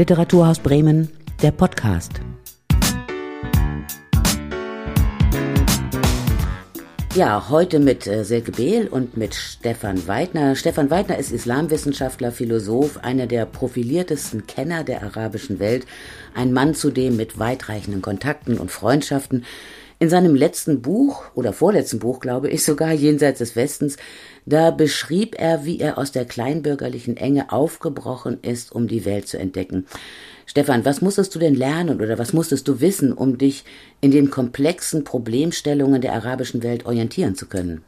Literaturhaus 0.00 0.58
Bremen, 0.58 1.10
der 1.42 1.50
Podcast. 1.50 2.22
Ja, 7.14 7.50
heute 7.50 7.80
mit 7.80 8.06
äh, 8.06 8.24
Silke 8.24 8.50
Behl 8.50 8.88
und 8.88 9.18
mit 9.18 9.34
Stefan 9.34 10.08
Weidner. 10.08 10.56
Stefan 10.56 10.88
Weidner 10.88 11.18
ist 11.18 11.32
Islamwissenschaftler, 11.32 12.32
Philosoph, 12.32 12.96
einer 13.04 13.26
der 13.26 13.44
profiliertesten 13.44 14.46
Kenner 14.46 14.84
der 14.84 15.02
arabischen 15.02 15.58
Welt, 15.58 15.84
ein 16.34 16.54
Mann 16.54 16.74
zudem 16.74 17.16
mit 17.16 17.38
weitreichenden 17.38 18.00
Kontakten 18.00 18.56
und 18.56 18.70
Freundschaften. 18.70 19.44
In 20.02 20.08
seinem 20.08 20.34
letzten 20.34 20.80
Buch 20.80 21.24
oder 21.34 21.52
vorletzten 21.52 21.98
Buch, 21.98 22.20
glaube 22.20 22.48
ich 22.48 22.64
sogar, 22.64 22.90
Jenseits 22.90 23.40
des 23.40 23.54
Westens, 23.54 23.98
da 24.46 24.70
beschrieb 24.70 25.38
er, 25.38 25.66
wie 25.66 25.78
er 25.78 25.98
aus 25.98 26.10
der 26.10 26.24
kleinbürgerlichen 26.24 27.18
Enge 27.18 27.52
aufgebrochen 27.52 28.38
ist, 28.40 28.72
um 28.72 28.88
die 28.88 29.04
Welt 29.04 29.28
zu 29.28 29.38
entdecken. 29.38 29.84
Stefan, 30.46 30.86
was 30.86 31.02
musstest 31.02 31.34
du 31.34 31.38
denn 31.38 31.54
lernen 31.54 32.00
oder 32.00 32.18
was 32.18 32.32
musstest 32.32 32.66
du 32.66 32.80
wissen, 32.80 33.12
um 33.12 33.36
dich 33.36 33.64
in 34.00 34.10
den 34.10 34.30
komplexen 34.30 35.04
Problemstellungen 35.04 36.00
der 36.00 36.14
arabischen 36.14 36.62
Welt 36.62 36.86
orientieren 36.86 37.34
zu 37.34 37.44
können? 37.44 37.82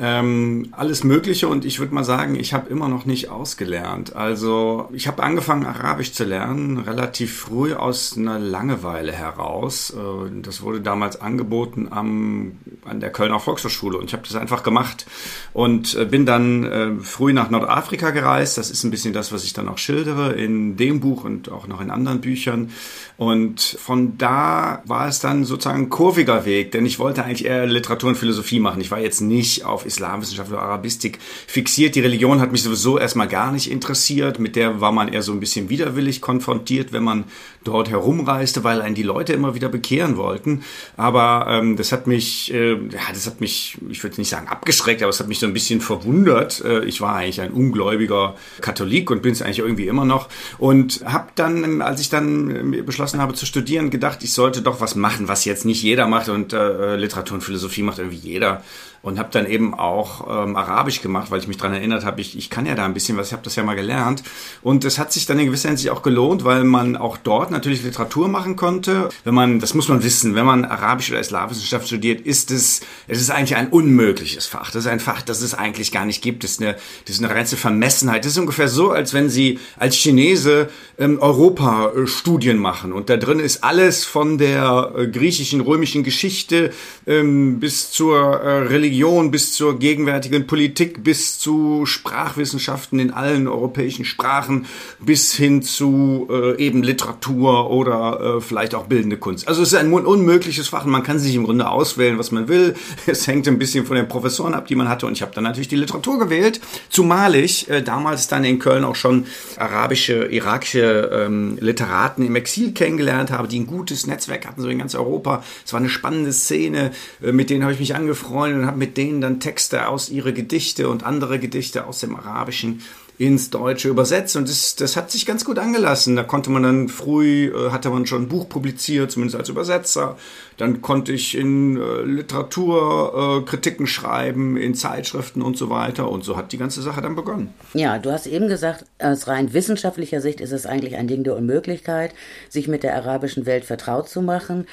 Ähm, 0.00 0.68
alles 0.70 1.02
Mögliche 1.02 1.48
und 1.48 1.64
ich 1.64 1.80
würde 1.80 1.92
mal 1.92 2.04
sagen, 2.04 2.36
ich 2.36 2.54
habe 2.54 2.70
immer 2.70 2.88
noch 2.88 3.04
nicht 3.04 3.30
ausgelernt. 3.30 4.14
Also 4.14 4.88
ich 4.92 5.08
habe 5.08 5.24
angefangen, 5.24 5.66
Arabisch 5.66 6.12
zu 6.12 6.22
lernen, 6.22 6.78
relativ 6.78 7.36
früh 7.36 7.74
aus 7.74 8.16
einer 8.16 8.38
Langeweile 8.38 9.10
heraus. 9.10 9.90
Äh, 9.90 10.40
das 10.40 10.62
wurde 10.62 10.80
damals 10.80 11.20
angeboten 11.20 11.88
am, 11.90 12.52
an 12.84 13.00
der 13.00 13.10
Kölner 13.10 13.40
Volkshochschule 13.40 13.98
und 13.98 14.04
ich 14.04 14.12
habe 14.12 14.22
das 14.22 14.36
einfach 14.36 14.62
gemacht 14.62 15.04
und 15.52 15.96
äh, 15.96 16.04
bin 16.04 16.26
dann 16.26 16.64
äh, 16.64 16.90
früh 17.00 17.32
nach 17.32 17.50
Nordafrika 17.50 18.10
gereist. 18.10 18.56
Das 18.56 18.70
ist 18.70 18.84
ein 18.84 18.92
bisschen 18.92 19.12
das, 19.12 19.32
was 19.32 19.42
ich 19.42 19.52
dann 19.52 19.68
auch 19.68 19.78
schildere 19.78 20.32
in 20.32 20.76
dem 20.76 21.00
Buch 21.00 21.24
und 21.24 21.50
auch 21.50 21.66
noch 21.66 21.80
in 21.80 21.90
anderen 21.90 22.20
Büchern. 22.20 22.70
Und 23.16 23.60
von 23.60 24.16
da 24.16 24.80
war 24.86 25.08
es 25.08 25.18
dann 25.18 25.44
sozusagen 25.44 25.86
ein 25.86 25.88
kurviger 25.88 26.44
Weg, 26.44 26.70
denn 26.70 26.86
ich 26.86 27.00
wollte 27.00 27.24
eigentlich 27.24 27.46
eher 27.46 27.66
Literatur 27.66 28.10
und 28.10 28.14
Philosophie 28.14 28.60
machen. 28.60 28.80
Ich 28.80 28.92
war 28.92 29.00
jetzt 29.00 29.20
nicht 29.20 29.64
auf 29.64 29.87
Islamwissenschaft 29.88 30.50
oder 30.50 30.62
Arabistik 30.62 31.18
fixiert. 31.46 31.96
Die 31.96 32.00
Religion 32.00 32.40
hat 32.40 32.52
mich 32.52 32.62
sowieso 32.62 32.98
erstmal 32.98 33.26
gar 33.26 33.50
nicht 33.50 33.70
interessiert. 33.70 34.38
Mit 34.38 34.54
der 34.54 34.80
war 34.80 34.92
man 34.92 35.08
eher 35.08 35.22
so 35.22 35.32
ein 35.32 35.40
bisschen 35.40 35.68
widerwillig 35.68 36.20
konfrontiert, 36.20 36.92
wenn 36.92 37.02
man 37.02 37.24
dort 37.64 37.90
herumreiste, 37.90 38.62
weil 38.62 38.80
einen 38.80 38.94
die 38.94 39.02
Leute 39.02 39.32
immer 39.32 39.54
wieder 39.54 39.68
bekehren 39.68 40.16
wollten. 40.16 40.62
Aber 40.96 41.46
ähm, 41.48 41.76
das 41.76 41.90
hat 41.90 42.06
mich, 42.06 42.54
äh, 42.54 42.74
ja, 42.74 43.00
das 43.12 43.26
hat 43.26 43.40
mich, 43.40 43.76
ich 43.90 44.02
würde 44.02 44.16
nicht 44.18 44.30
sagen 44.30 44.46
abgeschreckt, 44.46 45.02
aber 45.02 45.10
es 45.10 45.18
hat 45.18 45.28
mich 45.28 45.40
so 45.40 45.46
ein 45.46 45.52
bisschen 45.52 45.80
verwundert. 45.80 46.62
Äh, 46.64 46.84
ich 46.84 47.00
war 47.00 47.16
eigentlich 47.16 47.40
ein 47.40 47.50
ungläubiger 47.50 48.36
Katholik 48.60 49.10
und 49.10 49.22
bin 49.22 49.32
es 49.32 49.42
eigentlich 49.42 49.58
irgendwie 49.58 49.88
immer 49.88 50.04
noch. 50.04 50.28
Und 50.58 51.02
habe 51.04 51.30
dann, 51.34 51.82
als 51.82 52.00
ich 52.00 52.10
dann 52.10 52.84
beschlossen 52.86 53.08
beschlossen 53.08 53.20
habe 53.20 53.34
zu 53.34 53.46
studieren, 53.46 53.90
gedacht, 53.90 54.22
ich 54.22 54.32
sollte 54.32 54.60
doch 54.62 54.80
was 54.80 54.94
machen, 54.94 55.28
was 55.28 55.44
jetzt 55.44 55.64
nicht 55.64 55.82
jeder 55.82 56.06
macht 56.06 56.28
und 56.28 56.52
äh, 56.52 56.96
Literatur 56.96 57.36
und 57.36 57.42
Philosophie 57.42 57.82
macht 57.82 57.98
irgendwie 57.98 58.18
jeder 58.18 58.62
und 59.02 59.18
habe 59.18 59.28
dann 59.32 59.46
eben 59.46 59.74
auch 59.74 60.26
ähm, 60.28 60.56
Arabisch 60.56 61.00
gemacht, 61.00 61.30
weil 61.30 61.40
ich 61.40 61.48
mich 61.48 61.56
daran 61.56 61.74
erinnert 61.74 62.04
habe, 62.04 62.20
ich, 62.20 62.36
ich 62.36 62.50
kann 62.50 62.66
ja 62.66 62.74
da 62.74 62.84
ein 62.84 62.94
bisschen 62.94 63.16
was, 63.16 63.28
ich 63.28 63.32
habe 63.32 63.42
das 63.42 63.56
ja 63.56 63.62
mal 63.62 63.76
gelernt. 63.76 64.22
Und 64.62 64.84
es 64.84 64.98
hat 64.98 65.12
sich 65.12 65.26
dann 65.26 65.38
in 65.38 65.46
gewisser 65.46 65.68
Hinsicht 65.68 65.90
auch 65.90 66.02
gelohnt, 66.02 66.44
weil 66.44 66.64
man 66.64 66.96
auch 66.96 67.16
dort 67.16 67.50
natürlich 67.50 67.82
Literatur 67.82 68.28
machen 68.28 68.56
konnte. 68.56 69.08
Wenn 69.24 69.34
man, 69.34 69.60
das 69.60 69.74
muss 69.74 69.88
man 69.88 70.02
wissen, 70.02 70.34
wenn 70.34 70.46
man 70.46 70.64
Arabisch 70.64 71.10
oder 71.10 71.20
Islamwissenschaft 71.20 71.86
studiert, 71.86 72.20
ist 72.20 72.50
es, 72.50 72.80
es 73.06 73.20
ist 73.20 73.30
eigentlich 73.30 73.56
ein 73.56 73.68
unmögliches 73.68 74.46
Fach. 74.46 74.70
Das 74.70 74.84
ist 74.84 74.90
ein 74.90 75.00
Fach, 75.00 75.22
das 75.22 75.42
es 75.42 75.54
eigentlich 75.54 75.92
gar 75.92 76.04
nicht 76.04 76.22
gibt. 76.22 76.44
Das 76.44 76.52
ist 76.52 76.62
eine, 76.62 76.74
das 77.06 77.16
ist 77.16 77.24
eine 77.24 77.32
reine 77.32 77.46
Vermessenheit. 77.46 78.24
Das 78.24 78.32
ist 78.32 78.38
ungefähr 78.38 78.68
so, 78.68 78.90
als 78.90 79.14
wenn 79.14 79.30
Sie 79.30 79.58
als 79.76 79.96
Chinese 79.96 80.68
ähm, 80.98 81.18
Europa-Studien 81.20 82.58
machen. 82.58 82.92
Und 82.92 83.08
da 83.08 83.16
drin 83.16 83.38
ist 83.38 83.62
alles 83.62 84.04
von 84.04 84.38
der 84.38 84.92
äh, 84.96 85.06
griechischen, 85.06 85.60
römischen 85.60 86.02
Geschichte 86.02 86.72
ähm, 87.06 87.60
bis 87.60 87.92
zur 87.92 88.18
äh, 88.18 88.58
Religion 88.62 88.87
Religion 88.88 89.30
bis 89.30 89.52
zur 89.52 89.78
gegenwärtigen 89.78 90.46
Politik, 90.46 91.04
bis 91.04 91.38
zu 91.38 91.84
Sprachwissenschaften 91.84 92.98
in 92.98 93.10
allen 93.10 93.46
europäischen 93.46 94.06
Sprachen, 94.06 94.64
bis 94.98 95.34
hin 95.34 95.60
zu 95.60 96.26
äh, 96.30 96.56
eben 96.56 96.82
Literatur 96.82 97.70
oder 97.70 98.38
äh, 98.38 98.40
vielleicht 98.40 98.74
auch 98.74 98.86
bildende 98.86 99.18
Kunst. 99.18 99.46
Also 99.46 99.60
es 99.60 99.74
ist 99.74 99.78
ein 99.78 99.92
unmögliches 99.92 100.68
Fach 100.68 100.86
und 100.86 100.90
man 100.90 101.02
kann 101.02 101.18
sich 101.18 101.34
im 101.34 101.44
Grunde 101.44 101.68
auswählen, 101.68 102.18
was 102.18 102.32
man 102.32 102.48
will. 102.48 102.74
Es 103.06 103.26
hängt 103.26 103.46
ein 103.48 103.58
bisschen 103.58 103.84
von 103.84 103.96
den 103.96 104.08
Professoren 104.08 104.54
ab, 104.54 104.66
die 104.66 104.74
man 104.74 104.88
hatte 104.88 105.06
und 105.06 105.12
ich 105.12 105.22
habe 105.22 105.32
dann 105.34 105.44
natürlich 105.44 105.68
die 105.68 105.76
Literatur 105.76 106.18
gewählt, 106.18 106.60
zumal 106.88 107.34
ich 107.34 107.68
äh, 107.68 107.82
damals 107.82 108.28
dann 108.28 108.44
in 108.44 108.58
Köln 108.58 108.84
auch 108.84 108.96
schon 108.96 109.26
arabische, 109.56 110.26
irakische 110.26 111.10
ähm, 111.12 111.58
Literaten 111.60 112.24
im 112.24 112.36
Exil 112.36 112.72
kennengelernt 112.72 113.30
habe, 113.30 113.48
die 113.48 113.60
ein 113.60 113.66
gutes 113.66 114.06
Netzwerk 114.06 114.46
hatten, 114.46 114.62
so 114.62 114.68
in 114.68 114.78
ganz 114.78 114.94
Europa. 114.94 115.42
Es 115.64 115.72
war 115.72 115.80
eine 115.80 115.88
spannende 115.88 116.32
Szene, 116.32 116.92
äh, 117.22 117.32
mit 117.32 117.50
denen 117.50 117.62
habe 117.62 117.72
ich 117.72 117.80
mich 117.80 117.94
angefreundet 117.94 118.60
und 118.60 118.66
habe 118.66 118.77
mit 118.78 118.96
denen 118.96 119.20
dann 119.20 119.40
Texte 119.40 119.88
aus 119.88 120.08
ihre 120.08 120.32
Gedichte 120.32 120.88
und 120.88 121.04
andere 121.04 121.38
Gedichte 121.38 121.86
aus 121.86 122.00
dem 122.00 122.16
Arabischen 122.16 122.82
ins 123.18 123.50
Deutsche 123.50 123.88
übersetzt 123.88 124.36
und 124.36 124.48
das, 124.48 124.76
das 124.76 124.96
hat 124.96 125.10
sich 125.10 125.26
ganz 125.26 125.44
gut 125.44 125.58
angelassen. 125.58 126.14
Da 126.14 126.22
konnte 126.22 126.50
man 126.50 126.62
dann 126.62 126.88
früh, 126.88 127.48
äh, 127.48 127.70
hatte 127.70 127.90
man 127.90 128.06
schon 128.06 128.22
ein 128.22 128.28
Buch 128.28 128.48
publiziert, 128.48 129.10
zumindest 129.10 129.36
als 129.36 129.48
Übersetzer. 129.48 130.16
Dann 130.56 130.82
konnte 130.82 131.12
ich 131.12 131.36
in 131.36 131.76
äh, 131.76 132.02
Literatur 132.02 133.42
äh, 133.42 133.50
Kritiken 133.50 133.88
schreiben, 133.88 134.56
in 134.56 134.76
Zeitschriften 134.76 135.42
und 135.42 135.56
so 135.56 135.68
weiter 135.68 136.08
und 136.08 136.22
so 136.22 136.36
hat 136.36 136.52
die 136.52 136.58
ganze 136.58 136.80
Sache 136.80 137.02
dann 137.02 137.16
begonnen. 137.16 137.52
Ja, 137.74 137.98
du 137.98 138.12
hast 138.12 138.28
eben 138.28 138.46
gesagt, 138.46 138.84
aus 139.00 139.26
rein 139.26 139.52
wissenschaftlicher 139.52 140.20
Sicht 140.20 140.40
ist 140.40 140.52
es 140.52 140.64
eigentlich 140.64 140.96
ein 140.96 141.08
Ding 141.08 141.24
der 141.24 141.34
Unmöglichkeit, 141.34 142.14
sich 142.48 142.68
mit 142.68 142.84
der 142.84 142.94
arabischen 142.94 143.46
Welt 143.46 143.64
vertraut 143.64 144.08
zu 144.08 144.22
machen. 144.22 144.66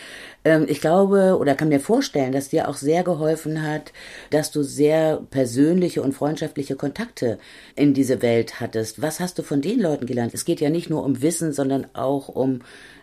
Ähm, 0.46 0.66
ich 0.70 0.80
glaube 0.80 1.38
oder 1.38 1.56
kann 1.56 1.68
mir 1.70 1.82
vorstellen, 1.82 2.32
dass 2.32 2.50
dir 2.50 2.70
auch 2.70 2.78
sehr 2.78 3.04
geholfen 3.04 3.64
hat, 3.64 3.92
dass 4.30 4.52
du 4.52 4.64
sehr 4.64 5.22
persönliche 5.32 6.02
und 6.02 6.14
freundschaftliche 6.14 6.76
Kontakte 6.76 7.40
in 7.76 7.94
diese 7.94 8.22
Welt 8.22 8.62
hattest. 8.62 9.02
Was 9.02 9.20
hast 9.20 9.38
du 9.40 9.44
von 9.44 9.62
den 9.62 9.82
Leuten 9.82 10.06
gelernt? 10.06 10.34
Es 10.34 10.46
geht 10.46 10.62
ja 10.62 10.70
nicht 10.70 10.90
nur 10.90 11.04
um 11.04 11.22
Wissen, 11.22 11.52
sondern 11.52 11.88
auch 11.94 12.30
um 12.30 12.62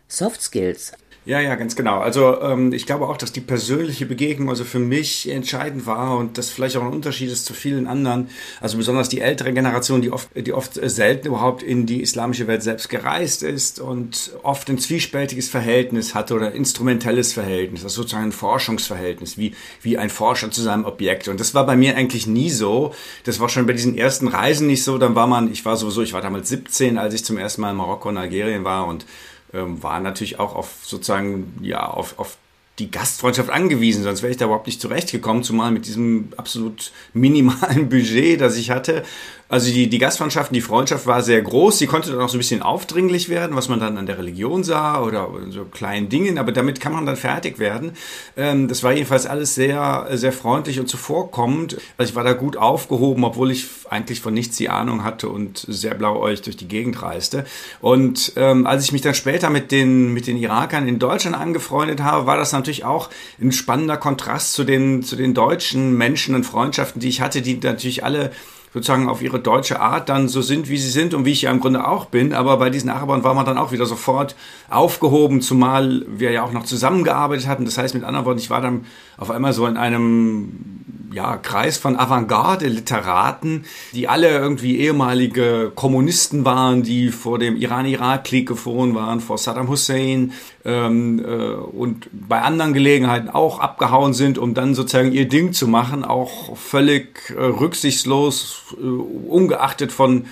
Soft 0.08 0.40
Skills. 0.40 0.92
Ja, 1.24 1.38
ja, 1.38 1.54
ganz 1.54 1.76
genau. 1.76 2.00
Also 2.00 2.40
ähm, 2.40 2.72
ich 2.72 2.84
glaube 2.84 3.06
auch, 3.06 3.16
dass 3.16 3.30
die 3.30 3.40
persönliche 3.40 4.06
Begegnung 4.06 4.48
also 4.48 4.64
für 4.64 4.80
mich 4.80 5.30
entscheidend 5.30 5.86
war 5.86 6.18
und 6.18 6.36
das 6.36 6.50
vielleicht 6.50 6.76
auch 6.76 6.82
ein 6.82 6.92
Unterschied 6.92 7.30
ist 7.30 7.44
zu 7.44 7.54
vielen 7.54 7.86
anderen. 7.86 8.28
Also 8.60 8.76
besonders 8.76 9.08
die 9.08 9.20
ältere 9.20 9.52
Generation, 9.52 10.02
die 10.02 10.10
oft, 10.10 10.30
die 10.34 10.52
oft 10.52 10.74
selten 10.74 11.28
überhaupt 11.28 11.62
in 11.62 11.86
die 11.86 12.02
islamische 12.02 12.48
Welt 12.48 12.64
selbst 12.64 12.88
gereist 12.88 13.44
ist 13.44 13.78
und 13.78 14.32
oft 14.42 14.68
ein 14.68 14.78
zwiespältiges 14.78 15.48
Verhältnis 15.48 16.16
hatte 16.16 16.34
oder 16.34 16.50
instrumentelles 16.50 17.32
Verhältnis, 17.32 17.84
also 17.84 18.02
sozusagen 18.02 18.24
ein 18.24 18.32
Forschungsverhältnis, 18.32 19.38
wie, 19.38 19.54
wie 19.80 19.98
ein 19.98 20.10
Forscher 20.10 20.50
zu 20.50 20.60
seinem 20.60 20.84
Objekt. 20.86 21.28
Und 21.28 21.38
das 21.38 21.54
war 21.54 21.64
bei 21.64 21.76
mir 21.76 21.96
eigentlich 21.96 22.26
nie 22.26 22.50
so. 22.50 22.94
Das 23.22 23.38
war 23.38 23.48
schon 23.48 23.66
bei 23.66 23.74
diesen 23.74 23.96
ersten 23.96 24.26
Reisen 24.26 24.66
nicht 24.66 24.82
so. 24.82 24.98
Dann 24.98 25.14
war 25.14 25.28
man, 25.28 25.52
ich 25.52 25.64
war 25.64 25.76
sowieso, 25.76 26.02
ich 26.02 26.14
war 26.14 26.20
damals 26.20 26.48
17, 26.48 26.98
als 26.98 27.14
ich 27.14 27.24
zum 27.24 27.38
ersten 27.38 27.60
Mal 27.60 27.70
in 27.70 27.76
Marokko 27.76 28.08
und 28.08 28.16
Algerien 28.16 28.64
war 28.64 28.88
und 28.88 29.06
ähm, 29.54 29.82
war 29.82 30.00
natürlich 30.00 30.38
auch 30.38 30.54
auf 30.54 30.78
sozusagen, 30.82 31.58
ja, 31.62 31.86
auf, 31.86 32.18
auf 32.18 32.36
die 32.78 32.90
Gastfreundschaft 32.90 33.50
angewiesen, 33.50 34.02
sonst 34.02 34.22
wäre 34.22 34.30
ich 34.30 34.38
da 34.38 34.46
überhaupt 34.46 34.66
nicht 34.66 34.80
zurechtgekommen, 34.80 35.42
zumal 35.42 35.70
mit 35.70 35.86
diesem 35.86 36.32
absolut 36.36 36.90
minimalen 37.12 37.88
Budget, 37.90 38.40
das 38.40 38.56
ich 38.56 38.70
hatte. 38.70 39.04
Also 39.52 39.70
die, 39.70 39.86
die 39.90 39.98
Gastfreundschaften, 39.98 40.54
die 40.54 40.62
Freundschaft 40.62 41.06
war 41.06 41.20
sehr 41.20 41.42
groß. 41.42 41.78
Sie 41.78 41.86
konnte 41.86 42.10
dann 42.10 42.22
auch 42.22 42.30
so 42.30 42.38
ein 42.38 42.40
bisschen 42.40 42.62
aufdringlich 42.62 43.28
werden, 43.28 43.54
was 43.54 43.68
man 43.68 43.80
dann 43.80 43.98
an 43.98 44.06
der 44.06 44.16
Religion 44.16 44.64
sah 44.64 45.02
oder 45.02 45.28
so 45.50 45.66
kleinen 45.66 46.08
Dingen, 46.08 46.38
aber 46.38 46.52
damit 46.52 46.80
kann 46.80 46.94
man 46.94 47.04
dann 47.04 47.16
fertig 47.16 47.58
werden. 47.58 47.92
Ähm, 48.34 48.66
das 48.66 48.82
war 48.82 48.94
jedenfalls 48.94 49.26
alles 49.26 49.54
sehr, 49.54 50.08
sehr 50.12 50.32
freundlich 50.32 50.80
und 50.80 50.88
zuvorkommend. 50.88 51.76
Also 51.98 52.12
ich 52.12 52.16
war 52.16 52.24
da 52.24 52.32
gut 52.32 52.56
aufgehoben, 52.56 53.24
obwohl 53.24 53.50
ich 53.50 53.66
eigentlich 53.90 54.22
von 54.22 54.32
nichts 54.32 54.56
die 54.56 54.70
Ahnung 54.70 55.04
hatte 55.04 55.28
und 55.28 55.66
sehr 55.68 55.92
blauäugig 55.96 56.40
durch 56.40 56.56
die 56.56 56.68
Gegend 56.68 57.02
reiste. 57.02 57.44
Und 57.82 58.32
ähm, 58.36 58.66
als 58.66 58.84
ich 58.84 58.92
mich 58.92 59.02
dann 59.02 59.12
später 59.12 59.50
mit 59.50 59.70
den, 59.70 60.14
mit 60.14 60.28
den 60.28 60.38
Irakern 60.38 60.88
in 60.88 60.98
Deutschland 60.98 61.36
angefreundet 61.36 62.02
habe, 62.02 62.24
war 62.24 62.38
das 62.38 62.52
natürlich 62.52 62.86
auch 62.86 63.10
ein 63.38 63.52
spannender 63.52 63.98
Kontrast 63.98 64.54
zu 64.54 64.64
den, 64.64 65.02
zu 65.02 65.14
den 65.14 65.34
deutschen 65.34 65.94
Menschen 65.94 66.34
und 66.34 66.44
Freundschaften, 66.44 67.02
die 67.02 67.08
ich 67.08 67.20
hatte, 67.20 67.42
die 67.42 67.58
natürlich 67.62 68.02
alle 68.02 68.30
sozusagen 68.74 69.08
auf 69.08 69.20
ihre 69.22 69.38
deutsche 69.38 69.80
Art 69.80 70.08
dann 70.08 70.28
so 70.28 70.40
sind, 70.40 70.68
wie 70.68 70.78
sie 70.78 70.90
sind 70.90 71.12
und 71.14 71.24
wie 71.24 71.32
ich 71.32 71.42
ja 71.42 71.50
im 71.50 71.60
Grunde 71.60 71.86
auch 71.86 72.06
bin. 72.06 72.32
Aber 72.32 72.56
bei 72.56 72.70
diesen 72.70 72.88
Arabern 72.88 73.22
war 73.22 73.34
man 73.34 73.44
dann 73.44 73.58
auch 73.58 73.72
wieder 73.72 73.86
sofort 73.86 74.34
aufgehoben, 74.70 75.42
zumal 75.42 76.04
wir 76.08 76.30
ja 76.30 76.42
auch 76.42 76.52
noch 76.52 76.64
zusammengearbeitet 76.64 77.46
hatten. 77.46 77.64
Das 77.64 77.76
heißt 77.76 77.94
mit 77.94 78.04
anderen 78.04 78.24
Worten, 78.24 78.38
ich 78.38 78.50
war 78.50 78.60
dann 78.60 78.86
auf 79.22 79.30
einmal 79.30 79.52
so 79.52 79.66
in 79.66 79.76
einem 79.76 80.82
ja, 81.12 81.36
Kreis 81.36 81.78
von 81.78 81.96
Avantgarde-Literaten, 81.96 83.64
die 83.92 84.08
alle 84.08 84.30
irgendwie 84.30 84.78
ehemalige 84.78 85.70
Kommunisten 85.74 86.44
waren, 86.44 86.82
die 86.82 87.10
vor 87.10 87.38
dem 87.38 87.56
Iran-Irak-Krieg 87.56 88.48
gefroren 88.48 88.94
waren, 88.94 89.20
vor 89.20 89.38
Saddam 89.38 89.68
Hussein 89.68 90.32
ähm, 90.64 91.24
äh, 91.24 91.52
und 91.54 92.08
bei 92.12 92.40
anderen 92.40 92.72
Gelegenheiten 92.72 93.28
auch 93.28 93.60
abgehauen 93.60 94.12
sind, 94.12 94.38
um 94.38 94.54
dann 94.54 94.74
sozusagen 94.74 95.12
ihr 95.12 95.28
Ding 95.28 95.52
zu 95.52 95.68
machen, 95.68 96.04
auch 96.04 96.56
völlig 96.56 97.30
äh, 97.36 97.40
rücksichtslos, 97.40 98.74
äh, 98.80 98.84
ungeachtet 98.84 99.92
von 99.92 100.24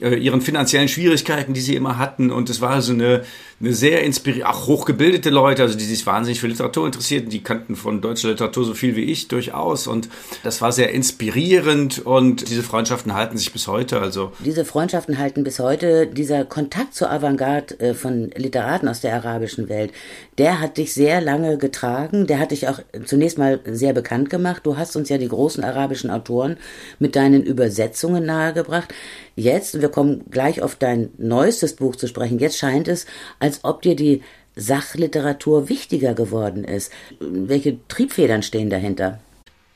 äh, 0.00 0.14
ihren 0.16 0.42
finanziellen 0.42 0.88
Schwierigkeiten, 0.88 1.54
die 1.54 1.60
sie 1.60 1.74
immer 1.74 1.98
hatten. 1.98 2.30
Und 2.30 2.50
es 2.50 2.60
war 2.60 2.82
so 2.82 2.92
eine, 2.92 3.24
eine 3.58 3.72
sehr 3.72 4.02
inspirierende, 4.04 4.50
auch 4.50 4.66
hochgebildete 4.66 5.30
Leute, 5.30 5.62
also 5.62 5.78
die 5.78 5.84
sich 5.84 6.06
wahnsinnig 6.06 6.40
für 6.40 6.46
Literatur 6.46 6.84
interessierten, 6.84 7.30
die 7.30 7.42
kannten 7.42 7.74
von 7.74 8.02
deutscher 8.02 8.28
Literatur 8.28 8.64
so 8.66 8.74
viel 8.74 8.96
wie 8.96 9.04
ich 9.04 9.28
durchaus. 9.28 9.86
Und 9.86 10.10
das 10.42 10.60
war 10.60 10.72
sehr 10.72 10.90
inspirierend 10.90 12.04
und 12.04 12.50
diese 12.50 12.62
Freundschaften 12.62 13.14
halten 13.14 13.38
sich 13.38 13.52
bis 13.52 13.66
heute. 13.66 14.00
Also 14.00 14.32
diese 14.44 14.66
Freundschaften 14.66 15.18
halten 15.18 15.42
bis 15.42 15.58
heute. 15.58 16.06
Dieser 16.06 16.44
Kontakt 16.44 16.94
zur 16.94 17.10
Avantgarde 17.10 17.80
äh, 17.80 17.94
von 17.94 18.30
Literaten 18.36 18.88
aus 18.88 19.00
der 19.00 19.14
arabischen 19.14 19.70
Welt, 19.70 19.92
der 20.36 20.60
hat 20.60 20.76
dich 20.76 20.92
sehr 20.92 21.22
lange 21.22 21.56
getragen. 21.56 22.26
Der 22.26 22.38
hat 22.38 22.50
dich 22.50 22.68
auch 22.68 22.80
zunächst 23.06 23.38
mal 23.38 23.60
sehr 23.64 23.94
bekannt 23.94 24.28
gemacht. 24.28 24.66
Du 24.66 24.76
hast 24.76 24.96
uns 24.96 25.08
ja 25.08 25.16
die 25.16 25.28
großen 25.28 25.64
arabischen 25.64 26.10
Autoren 26.10 26.58
mit 26.98 27.16
deinen 27.16 27.42
Übersetzungen 27.42 28.26
nahegebracht. 28.26 28.92
Jetzt, 29.34 29.80
wir 29.80 29.90
kommen 29.90 30.24
gleich 30.30 30.62
auf 30.62 30.76
dein 30.76 31.10
neuestes 31.18 31.76
Buch 31.76 31.96
zu 31.96 32.06
sprechen, 32.06 32.38
jetzt 32.38 32.56
scheint 32.56 32.88
es, 32.88 33.04
als 33.46 33.60
ob 33.62 33.82
dir 33.82 33.94
die 33.94 34.22
Sachliteratur 34.56 35.68
wichtiger 35.68 36.14
geworden 36.14 36.64
ist. 36.64 36.90
Welche 37.20 37.78
Triebfedern 37.86 38.42
stehen 38.42 38.70
dahinter? 38.70 39.20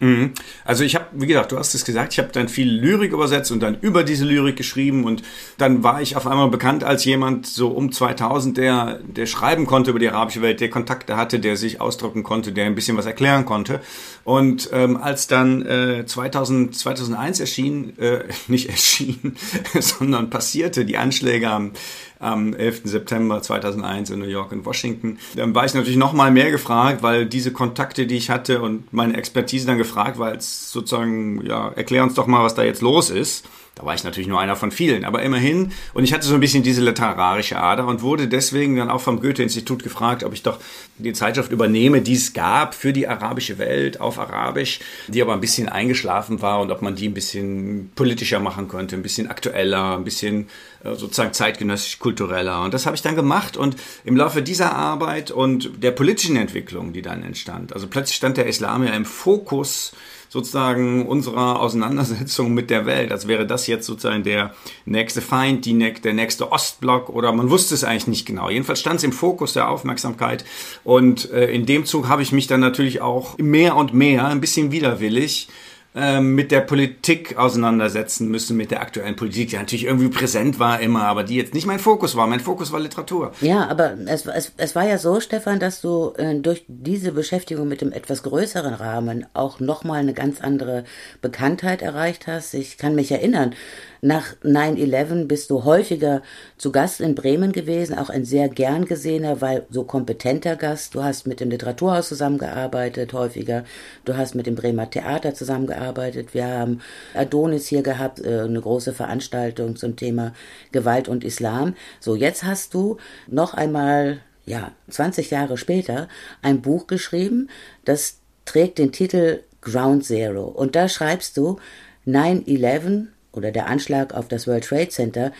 Mhm. 0.00 0.32
Also 0.64 0.82
ich 0.82 0.94
habe, 0.94 1.04
wie 1.12 1.26
gesagt, 1.26 1.52
du 1.52 1.58
hast 1.58 1.74
es 1.74 1.84
gesagt, 1.84 2.14
ich 2.14 2.18
habe 2.18 2.30
dann 2.32 2.48
viel 2.48 2.70
Lyrik 2.70 3.12
übersetzt 3.12 3.52
und 3.52 3.60
dann 3.60 3.78
über 3.80 4.02
diese 4.02 4.24
Lyrik 4.24 4.56
geschrieben 4.56 5.04
und 5.04 5.22
dann 5.58 5.82
war 5.82 6.00
ich 6.00 6.16
auf 6.16 6.26
einmal 6.26 6.48
bekannt 6.48 6.84
als 6.84 7.04
jemand 7.04 7.46
so 7.46 7.68
um 7.68 7.92
2000, 7.92 8.56
der, 8.56 9.00
der 9.02 9.26
schreiben 9.26 9.66
konnte 9.66 9.90
über 9.90 9.98
die 9.98 10.08
arabische 10.08 10.40
Welt, 10.40 10.62
der 10.62 10.70
Kontakte 10.70 11.18
hatte, 11.18 11.38
der 11.38 11.58
sich 11.58 11.82
ausdrücken 11.82 12.22
konnte, 12.22 12.52
der 12.52 12.64
ein 12.64 12.74
bisschen 12.74 12.96
was 12.96 13.04
erklären 13.04 13.44
konnte. 13.44 13.80
Und 14.24 14.70
ähm, 14.72 14.96
als 14.96 15.26
dann 15.26 15.66
äh, 15.66 16.06
2000, 16.06 16.74
2001 16.74 17.38
erschien, 17.38 17.98
äh, 17.98 18.24
nicht 18.48 18.70
erschien, 18.70 19.36
sondern 19.78 20.30
passierte, 20.30 20.86
die 20.86 20.96
Anschläge 20.96 21.50
am 21.50 21.72
am 22.20 22.54
11. 22.54 22.82
September 22.84 23.42
2001 23.42 24.10
in 24.10 24.20
New 24.20 24.26
York 24.26 24.52
und 24.52 24.64
Washington. 24.64 25.18
Dann 25.34 25.54
war 25.54 25.64
ich 25.64 25.74
natürlich 25.74 25.96
noch 25.96 26.12
mal 26.12 26.30
mehr 26.30 26.50
gefragt, 26.50 27.02
weil 27.02 27.26
diese 27.26 27.52
Kontakte, 27.52 28.06
die 28.06 28.16
ich 28.16 28.30
hatte 28.30 28.60
und 28.60 28.92
meine 28.92 29.16
Expertise 29.16 29.66
dann 29.66 29.78
gefragt, 29.78 30.18
weil 30.18 30.36
es 30.36 30.70
sozusagen, 30.70 31.44
ja, 31.46 31.70
erklär 31.70 32.04
uns 32.04 32.14
doch 32.14 32.26
mal, 32.26 32.44
was 32.44 32.54
da 32.54 32.62
jetzt 32.62 32.82
los 32.82 33.10
ist. 33.10 33.48
Da 33.80 33.86
war 33.86 33.94
ich 33.94 34.04
natürlich 34.04 34.28
nur 34.28 34.38
einer 34.38 34.56
von 34.56 34.72
vielen, 34.72 35.06
aber 35.06 35.22
immerhin. 35.22 35.72
Und 35.94 36.04
ich 36.04 36.12
hatte 36.12 36.26
so 36.26 36.34
ein 36.34 36.40
bisschen 36.40 36.62
diese 36.62 36.82
literarische 36.82 37.58
Ader 37.58 37.86
und 37.86 38.02
wurde 38.02 38.28
deswegen 38.28 38.76
dann 38.76 38.90
auch 38.90 39.00
vom 39.00 39.20
Goethe-Institut 39.22 39.82
gefragt, 39.82 40.22
ob 40.22 40.34
ich 40.34 40.42
doch 40.42 40.58
die 40.98 41.14
Zeitschrift 41.14 41.50
übernehme, 41.50 42.02
die 42.02 42.12
es 42.12 42.34
gab 42.34 42.74
für 42.74 42.92
die 42.92 43.08
arabische 43.08 43.56
Welt 43.56 43.98
auf 43.98 44.18
Arabisch, 44.18 44.80
die 45.08 45.22
aber 45.22 45.32
ein 45.32 45.40
bisschen 45.40 45.70
eingeschlafen 45.70 46.42
war 46.42 46.60
und 46.60 46.70
ob 46.70 46.82
man 46.82 46.94
die 46.94 47.08
ein 47.08 47.14
bisschen 47.14 47.90
politischer 47.94 48.38
machen 48.38 48.68
könnte, 48.68 48.96
ein 48.96 49.02
bisschen 49.02 49.30
aktueller, 49.30 49.96
ein 49.96 50.04
bisschen 50.04 50.48
äh, 50.84 50.94
sozusagen 50.94 51.32
zeitgenössisch 51.32 52.00
kultureller. 52.00 52.62
Und 52.62 52.74
das 52.74 52.84
habe 52.84 52.96
ich 52.96 53.02
dann 53.02 53.16
gemacht 53.16 53.56
und 53.56 53.76
im 54.04 54.14
Laufe 54.14 54.42
dieser 54.42 54.76
Arbeit 54.76 55.30
und 55.30 55.82
der 55.82 55.92
politischen 55.92 56.36
Entwicklung, 56.36 56.92
die 56.92 57.00
dann 57.00 57.22
entstand, 57.22 57.72
also 57.72 57.86
plötzlich 57.86 58.16
stand 58.16 58.36
der 58.36 58.46
Islam 58.46 58.84
ja 58.84 58.92
im 58.92 59.06
Fokus 59.06 59.92
sozusagen 60.30 61.06
unserer 61.06 61.60
Auseinandersetzung 61.60 62.54
mit 62.54 62.70
der 62.70 62.86
Welt, 62.86 63.10
als 63.10 63.26
wäre 63.26 63.46
das 63.46 63.66
jetzt 63.66 63.84
sozusagen 63.84 64.22
der 64.22 64.54
nächste 64.84 65.20
Feind, 65.20 65.66
die, 65.66 65.76
der 65.76 66.14
nächste 66.14 66.52
Ostblock 66.52 67.08
oder 67.08 67.32
man 67.32 67.50
wusste 67.50 67.74
es 67.74 67.82
eigentlich 67.82 68.06
nicht 68.06 68.26
genau. 68.26 68.48
Jedenfalls 68.48 68.78
stand 68.78 68.98
es 68.98 69.04
im 69.04 69.12
Fokus 69.12 69.54
der 69.54 69.68
Aufmerksamkeit 69.68 70.44
und 70.84 71.30
äh, 71.32 71.50
in 71.52 71.66
dem 71.66 71.84
Zug 71.84 72.08
habe 72.08 72.22
ich 72.22 72.30
mich 72.30 72.46
dann 72.46 72.60
natürlich 72.60 73.00
auch 73.00 73.36
mehr 73.38 73.74
und 73.74 73.92
mehr, 73.92 74.26
ein 74.28 74.40
bisschen 74.40 74.70
widerwillig, 74.70 75.48
mit 75.92 76.52
der 76.52 76.60
Politik 76.60 77.36
auseinandersetzen 77.36 78.28
müssen, 78.28 78.56
mit 78.56 78.70
der 78.70 78.80
aktuellen 78.80 79.16
Politik, 79.16 79.50
die 79.50 79.56
natürlich 79.56 79.86
irgendwie 79.86 80.08
präsent 80.08 80.60
war 80.60 80.78
immer, 80.80 81.02
aber 81.02 81.24
die 81.24 81.34
jetzt 81.34 81.52
nicht 81.52 81.66
mein 81.66 81.80
Fokus 81.80 82.14
war. 82.14 82.28
Mein 82.28 82.38
Fokus 82.38 82.70
war 82.70 82.78
Literatur. 82.78 83.32
Ja, 83.40 83.66
aber 83.66 83.96
es, 84.06 84.24
es, 84.26 84.52
es 84.56 84.76
war 84.76 84.86
ja 84.86 84.98
so, 84.98 85.18
Stefan, 85.18 85.58
dass 85.58 85.80
du 85.80 86.12
äh, 86.16 86.36
durch 86.36 86.64
diese 86.68 87.10
Beschäftigung 87.10 87.66
mit 87.66 87.80
dem 87.80 87.90
etwas 87.90 88.22
größeren 88.22 88.74
Rahmen 88.74 89.26
auch 89.34 89.58
nochmal 89.58 89.98
eine 89.98 90.14
ganz 90.14 90.40
andere 90.40 90.84
Bekanntheit 91.22 91.82
erreicht 91.82 92.28
hast. 92.28 92.54
Ich 92.54 92.78
kann 92.78 92.94
mich 92.94 93.10
erinnern, 93.10 93.56
nach 94.02 94.34
9-11 94.42 95.26
bist 95.26 95.50
du 95.50 95.64
häufiger 95.64 96.22
zu 96.56 96.72
Gast 96.72 97.00
in 97.00 97.14
Bremen 97.14 97.52
gewesen, 97.52 97.98
auch 97.98 98.08
ein 98.08 98.24
sehr 98.24 98.48
gern 98.48 98.86
gesehener, 98.86 99.40
weil 99.40 99.66
so 99.70 99.84
kompetenter 99.84 100.56
Gast. 100.56 100.94
Du 100.94 101.04
hast 101.04 101.26
mit 101.26 101.40
dem 101.40 101.50
Literaturhaus 101.50 102.08
zusammengearbeitet, 102.08 103.12
häufiger. 103.12 103.64
Du 104.06 104.16
hast 104.16 104.34
mit 104.34 104.46
dem 104.46 104.54
Bremer 104.54 104.88
Theater 104.88 105.34
zusammengearbeitet. 105.34 106.32
Wir 106.32 106.46
haben 106.46 106.80
Adonis 107.14 107.66
hier 107.66 107.82
gehabt, 107.82 108.20
äh, 108.20 108.40
eine 108.40 108.60
große 108.60 108.94
Veranstaltung 108.94 109.76
zum 109.76 109.96
Thema 109.96 110.32
Gewalt 110.72 111.08
und 111.08 111.22
Islam. 111.22 111.74
So, 112.00 112.14
jetzt 112.14 112.44
hast 112.44 112.72
du 112.72 112.96
noch 113.26 113.52
einmal, 113.52 114.20
ja, 114.46 114.72
20 114.88 115.30
Jahre 115.30 115.58
später 115.58 116.08
ein 116.40 116.62
Buch 116.62 116.86
geschrieben, 116.86 117.50
das 117.84 118.20
trägt 118.46 118.78
den 118.78 118.92
Titel 118.92 119.40
Ground 119.60 120.04
Zero. 120.06 120.44
Und 120.44 120.74
da 120.74 120.88
schreibst 120.88 121.36
du 121.36 121.58
9-11 122.06 123.08
oder 123.32 123.50
der 123.50 123.66
Anschlag 123.66 124.14
auf 124.14 124.28
das 124.28 124.46
World 124.46 124.64
Trade 124.64 124.88
Center 124.88 125.32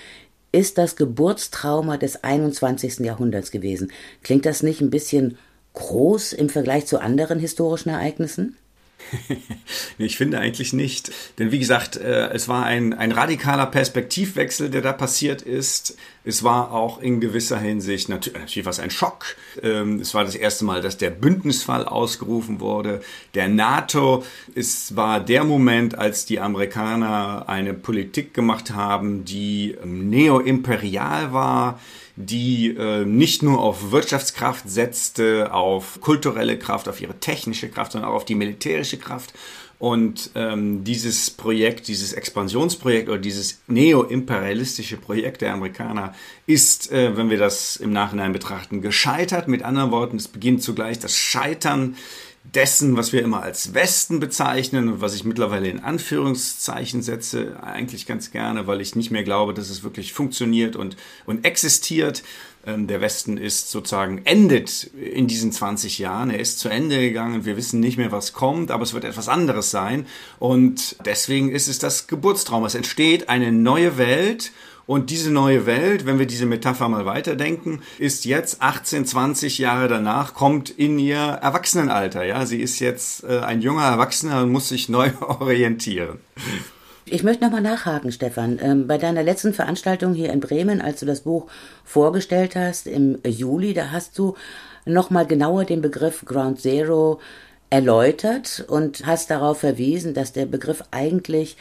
ist 0.52 0.78
das 0.78 0.96
Geburtstrauma 0.96 1.96
des 1.96 2.24
21. 2.24 3.00
Jahrhunderts 3.00 3.50
gewesen. 3.50 3.92
Klingt 4.22 4.46
das 4.46 4.62
nicht 4.62 4.80
ein 4.80 4.90
bisschen 4.90 5.38
groß 5.74 6.32
im 6.32 6.48
Vergleich 6.48 6.86
zu 6.86 7.00
anderen 7.00 7.38
historischen 7.38 7.90
Ereignissen? 7.90 8.56
ich 9.98 10.16
finde 10.16 10.38
eigentlich 10.38 10.72
nicht. 10.72 11.10
Denn 11.38 11.52
wie 11.52 11.58
gesagt, 11.58 11.96
äh, 11.96 12.28
es 12.30 12.48
war 12.48 12.64
ein, 12.64 12.92
ein 12.92 13.12
radikaler 13.12 13.66
Perspektivwechsel, 13.66 14.70
der 14.70 14.82
da 14.82 14.92
passiert 14.92 15.42
ist. 15.42 15.96
Es 16.24 16.44
war 16.44 16.72
auch 16.72 17.00
in 17.00 17.20
gewisser 17.20 17.58
Hinsicht 17.58 18.08
natürlich, 18.08 18.38
natürlich 18.38 18.66
was 18.66 18.80
ein 18.80 18.90
Schock. 18.90 19.36
Ähm, 19.62 20.00
es 20.00 20.14
war 20.14 20.24
das 20.24 20.34
erste 20.34 20.64
Mal, 20.64 20.82
dass 20.82 20.96
der 20.96 21.10
Bündnisfall 21.10 21.86
ausgerufen 21.86 22.60
wurde. 22.60 23.00
Der 23.34 23.48
NATO, 23.48 24.24
es 24.54 24.96
war 24.96 25.20
der 25.20 25.44
Moment, 25.44 25.96
als 25.96 26.26
die 26.26 26.40
Amerikaner 26.40 27.44
eine 27.48 27.74
Politik 27.74 28.34
gemacht 28.34 28.72
haben, 28.72 29.24
die 29.24 29.76
ähm, 29.82 30.10
neoimperial 30.10 31.32
war 31.32 31.80
die 32.26 32.74
äh, 32.76 33.04
nicht 33.04 33.42
nur 33.42 33.60
auf 33.60 33.90
Wirtschaftskraft 33.90 34.68
setzte, 34.68 35.52
auf 35.52 36.00
kulturelle 36.00 36.58
Kraft, 36.58 36.88
auf 36.88 37.00
ihre 37.00 37.18
technische 37.18 37.68
Kraft, 37.68 37.92
sondern 37.92 38.10
auch 38.10 38.16
auf 38.16 38.24
die 38.24 38.34
militärische 38.34 38.98
Kraft. 38.98 39.32
Und 39.80 40.32
ähm, 40.34 40.84
dieses 40.84 41.30
Projekt, 41.30 41.88
dieses 41.88 42.12
Expansionsprojekt 42.12 43.08
oder 43.08 43.16
dieses 43.16 43.62
neoimperialistische 43.66 44.98
Projekt 44.98 45.40
der 45.40 45.54
Amerikaner 45.54 46.14
ist, 46.46 46.92
äh, 46.92 47.16
wenn 47.16 47.30
wir 47.30 47.38
das 47.38 47.76
im 47.76 47.90
Nachhinein 47.90 48.34
betrachten, 48.34 48.82
gescheitert. 48.82 49.48
Mit 49.48 49.62
anderen 49.62 49.90
Worten, 49.90 50.18
es 50.18 50.28
beginnt 50.28 50.62
zugleich 50.62 50.98
das 50.98 51.16
Scheitern 51.16 51.96
dessen, 52.54 52.96
was 52.96 53.12
wir 53.12 53.22
immer 53.22 53.42
als 53.42 53.74
Westen 53.74 54.20
bezeichnen 54.20 54.88
und 54.88 55.00
was 55.00 55.14
ich 55.14 55.24
mittlerweile 55.24 55.68
in 55.68 55.80
Anführungszeichen 55.80 57.02
setze, 57.02 57.62
eigentlich 57.62 58.06
ganz 58.06 58.30
gerne, 58.30 58.66
weil 58.66 58.80
ich 58.80 58.96
nicht 58.96 59.10
mehr 59.10 59.22
glaube, 59.22 59.54
dass 59.54 59.70
es 59.70 59.82
wirklich 59.82 60.12
funktioniert 60.12 60.76
und, 60.76 60.96
und 61.26 61.44
existiert. 61.44 62.22
Ähm, 62.66 62.86
der 62.86 63.00
Westen 63.00 63.36
ist 63.36 63.70
sozusagen 63.70 64.22
endet 64.24 64.84
in 64.94 65.26
diesen 65.26 65.52
20 65.52 65.98
Jahren. 65.98 66.30
Er 66.30 66.40
ist 66.40 66.58
zu 66.58 66.68
Ende 66.68 67.00
gegangen. 67.00 67.44
Wir 67.44 67.56
wissen 67.56 67.80
nicht 67.80 67.96
mehr, 67.96 68.12
was 68.12 68.32
kommt, 68.32 68.70
aber 68.70 68.82
es 68.82 68.94
wird 68.94 69.04
etwas 69.04 69.28
anderes 69.28 69.70
sein. 69.70 70.06
Und 70.38 70.96
deswegen 71.04 71.50
ist 71.50 71.68
es 71.68 71.78
das 71.78 72.06
Geburtstraum. 72.06 72.64
Es 72.64 72.74
entsteht 72.74 73.28
eine 73.28 73.52
neue 73.52 73.96
Welt 73.96 74.52
und 74.90 75.10
diese 75.10 75.30
neue 75.30 75.66
Welt, 75.66 76.04
wenn 76.04 76.18
wir 76.18 76.26
diese 76.26 76.46
Metapher 76.46 76.88
mal 76.88 77.06
weiterdenken, 77.06 77.80
ist 78.00 78.24
jetzt 78.24 78.60
18, 78.60 79.06
20 79.06 79.58
Jahre 79.58 79.86
danach, 79.86 80.34
kommt 80.34 80.68
in 80.68 80.98
ihr 80.98 81.16
Erwachsenenalter. 81.16 82.24
Ja, 82.24 82.44
sie 82.44 82.60
ist 82.60 82.80
jetzt 82.80 83.22
äh, 83.22 83.38
ein 83.38 83.62
junger 83.62 83.84
Erwachsener 83.84 84.42
und 84.42 84.50
muss 84.50 84.68
sich 84.68 84.88
neu 84.88 85.12
orientieren. 85.20 86.18
Ich 87.04 87.22
möchte 87.22 87.44
nochmal 87.44 87.60
nachhaken, 87.60 88.10
Stefan. 88.10 88.58
Ähm, 88.60 88.88
bei 88.88 88.98
deiner 88.98 89.22
letzten 89.22 89.54
Veranstaltung 89.54 90.12
hier 90.12 90.32
in 90.32 90.40
Bremen, 90.40 90.80
als 90.80 90.98
du 90.98 91.06
das 91.06 91.20
Buch 91.20 91.46
vorgestellt 91.84 92.56
hast 92.56 92.88
im 92.88 93.20
Juli, 93.24 93.74
da 93.74 93.92
hast 93.92 94.18
du 94.18 94.34
nochmal 94.86 95.24
genauer 95.24 95.66
den 95.66 95.82
Begriff 95.82 96.24
Ground 96.24 96.60
Zero 96.60 97.20
erläutert 97.70 98.64
und 98.66 99.06
hast 99.06 99.30
darauf 99.30 99.60
verwiesen, 99.60 100.14
dass 100.14 100.32
der 100.32 100.46
Begriff 100.46 100.82
eigentlich 100.90 101.56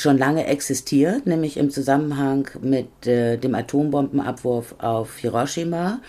schon 0.00 0.18
lange 0.18 0.46
existiert, 0.46 1.26
nämlich 1.26 1.56
im 1.56 1.70
Zusammenhang 1.70 2.48
mit 2.60 3.06
äh, 3.06 3.36
dem 3.36 3.54
Atombombenabwurf 3.54 4.74
auf 4.78 5.18
Hiroshima 5.18 6.00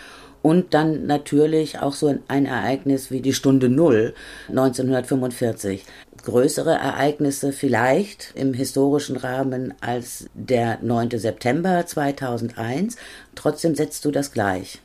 und 0.41 0.73
dann 0.73 1.05
natürlich 1.05 1.79
auch 1.79 1.93
so 1.93 2.15
ein 2.27 2.45
Ereignis 2.45 3.11
wie 3.11 3.21
die 3.21 3.33
Stunde 3.33 3.69
Null 3.69 4.13
1945. 4.49 5.85
Größere 6.23 6.73
Ereignisse 6.73 7.51
vielleicht 7.51 8.33
im 8.35 8.53
historischen 8.53 9.17
Rahmen 9.17 9.73
als 9.81 10.25
der 10.33 10.79
9. 10.81 11.11
September 11.17 11.85
2001. 11.85 12.97
Trotzdem 13.35 13.75
setzt 13.75 14.05
du 14.05 14.11
das 14.11 14.31
gleich. 14.31 14.81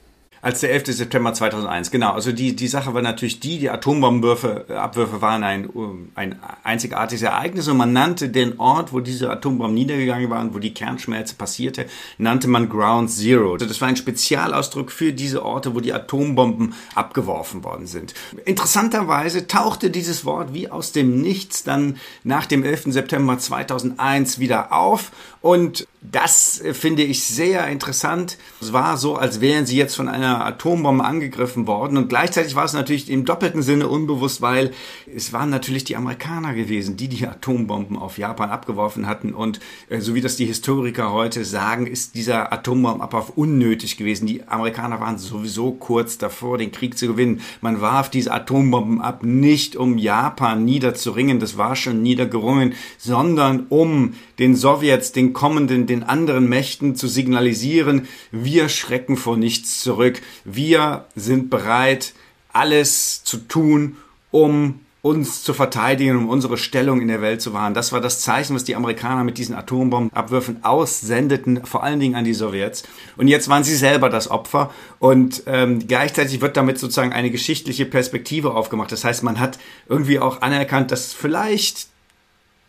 Als 0.46 0.60
der 0.60 0.70
11. 0.70 0.94
September 0.94 1.34
2001. 1.34 1.90
Genau, 1.90 2.12
also 2.12 2.30
die, 2.30 2.54
die 2.54 2.68
Sache 2.68 2.94
war 2.94 3.02
natürlich 3.02 3.40
die, 3.40 3.58
die 3.58 3.68
Atombombenabwürfe 3.68 4.78
Abwürfe 4.78 5.20
waren 5.20 5.42
ein, 5.42 5.68
ein 6.14 6.38
einzigartiges 6.62 7.22
Ereignis 7.22 7.66
und 7.66 7.76
man 7.76 7.92
nannte 7.92 8.28
den 8.28 8.60
Ort, 8.60 8.92
wo 8.92 9.00
diese 9.00 9.28
Atombomben 9.28 9.74
niedergegangen 9.74 10.30
waren, 10.30 10.54
wo 10.54 10.60
die 10.60 10.72
Kernschmelze 10.72 11.34
passierte, 11.34 11.86
nannte 12.18 12.46
man 12.46 12.68
Ground 12.68 13.10
Zero. 13.10 13.54
Also 13.54 13.66
das 13.66 13.80
war 13.80 13.88
ein 13.88 13.96
Spezialausdruck 13.96 14.92
für 14.92 15.12
diese 15.12 15.44
Orte, 15.44 15.74
wo 15.74 15.80
die 15.80 15.92
Atombomben 15.92 16.74
abgeworfen 16.94 17.64
worden 17.64 17.88
sind. 17.88 18.14
Interessanterweise 18.44 19.48
tauchte 19.48 19.90
dieses 19.90 20.24
Wort 20.24 20.54
wie 20.54 20.70
aus 20.70 20.92
dem 20.92 21.20
Nichts 21.22 21.64
dann 21.64 21.96
nach 22.22 22.46
dem 22.46 22.62
11. 22.62 22.92
September 22.92 23.36
2001 23.36 24.38
wieder 24.38 24.72
auf 24.72 25.10
und 25.40 25.88
das 26.12 26.60
äh, 26.60 26.74
finde 26.74 27.02
ich 27.02 27.24
sehr 27.24 27.66
interessant. 27.68 28.38
Es 28.60 28.72
war 28.72 28.96
so, 28.96 29.16
als 29.16 29.40
wären 29.40 29.66
sie 29.66 29.76
jetzt 29.76 29.96
von 29.96 30.08
einer 30.08 30.44
Atombombe 30.44 31.04
angegriffen 31.04 31.66
worden. 31.66 31.96
Und 31.96 32.08
gleichzeitig 32.08 32.54
war 32.54 32.64
es 32.64 32.72
natürlich 32.72 33.10
im 33.10 33.24
doppelten 33.24 33.62
Sinne 33.62 33.88
unbewusst, 33.88 34.40
weil 34.42 34.72
es 35.14 35.32
waren 35.32 35.50
natürlich 35.50 35.84
die 35.84 35.96
Amerikaner 35.96 36.54
gewesen, 36.54 36.96
die 36.96 37.08
die 37.08 37.26
Atombomben 37.26 37.96
auf 37.96 38.18
Japan 38.18 38.50
abgeworfen 38.50 39.06
hatten. 39.06 39.34
Und 39.34 39.60
äh, 39.88 40.00
so 40.00 40.14
wie 40.14 40.20
das 40.20 40.36
die 40.36 40.46
Historiker 40.46 41.12
heute 41.12 41.44
sagen, 41.44 41.86
ist 41.86 42.14
dieser 42.14 42.52
Atombombenabwurf 42.52 43.32
unnötig 43.36 43.96
gewesen. 43.96 44.26
Die 44.26 44.46
Amerikaner 44.46 45.00
waren 45.00 45.18
sowieso 45.18 45.72
kurz 45.72 46.18
davor, 46.18 46.58
den 46.58 46.72
Krieg 46.72 46.98
zu 46.98 47.06
gewinnen. 47.06 47.40
Man 47.60 47.80
warf 47.80 48.10
diese 48.10 48.32
Atombomben 48.32 49.00
ab, 49.00 49.22
nicht 49.22 49.76
um 49.76 49.98
Japan 49.98 50.64
niederzuringen, 50.64 51.40
das 51.40 51.58
war 51.58 51.76
schon 51.76 52.02
niedergerungen, 52.02 52.74
sondern 52.98 53.66
um 53.68 54.14
den 54.38 54.54
Sowjets, 54.54 55.12
den 55.12 55.32
kommenden, 55.32 55.86
den 55.86 55.95
anderen 56.02 56.48
Mächten 56.48 56.96
zu 56.96 57.08
signalisieren, 57.08 58.08
wir 58.30 58.68
schrecken 58.68 59.16
vor 59.16 59.36
nichts 59.36 59.80
zurück, 59.80 60.20
wir 60.44 61.06
sind 61.14 61.50
bereit, 61.50 62.14
alles 62.52 63.22
zu 63.24 63.36
tun, 63.38 63.96
um 64.30 64.80
uns 65.06 65.44
zu 65.44 65.54
verteidigen, 65.54 66.16
um 66.16 66.28
unsere 66.28 66.56
Stellung 66.56 67.00
in 67.00 67.06
der 67.06 67.22
Welt 67.22 67.40
zu 67.40 67.52
wahren. 67.52 67.74
Das 67.74 67.92
war 67.92 68.00
das 68.00 68.22
Zeichen, 68.22 68.56
was 68.56 68.64
die 68.64 68.74
Amerikaner 68.74 69.22
mit 69.22 69.38
diesen 69.38 69.54
Atombombenabwürfen 69.54 70.64
aussendeten, 70.64 71.64
vor 71.64 71.84
allen 71.84 72.00
Dingen 72.00 72.16
an 72.16 72.24
die 72.24 72.34
Sowjets. 72.34 72.82
Und 73.16 73.28
jetzt 73.28 73.48
waren 73.48 73.62
sie 73.62 73.76
selber 73.76 74.10
das 74.10 74.28
Opfer 74.28 74.72
und 74.98 75.44
ähm, 75.46 75.86
gleichzeitig 75.86 76.40
wird 76.40 76.56
damit 76.56 76.80
sozusagen 76.80 77.12
eine 77.12 77.30
geschichtliche 77.30 77.86
Perspektive 77.86 78.54
aufgemacht. 78.54 78.90
Das 78.90 79.04
heißt, 79.04 79.22
man 79.22 79.38
hat 79.38 79.60
irgendwie 79.88 80.18
auch 80.18 80.42
anerkannt, 80.42 80.90
dass 80.90 81.12
vielleicht 81.12 81.86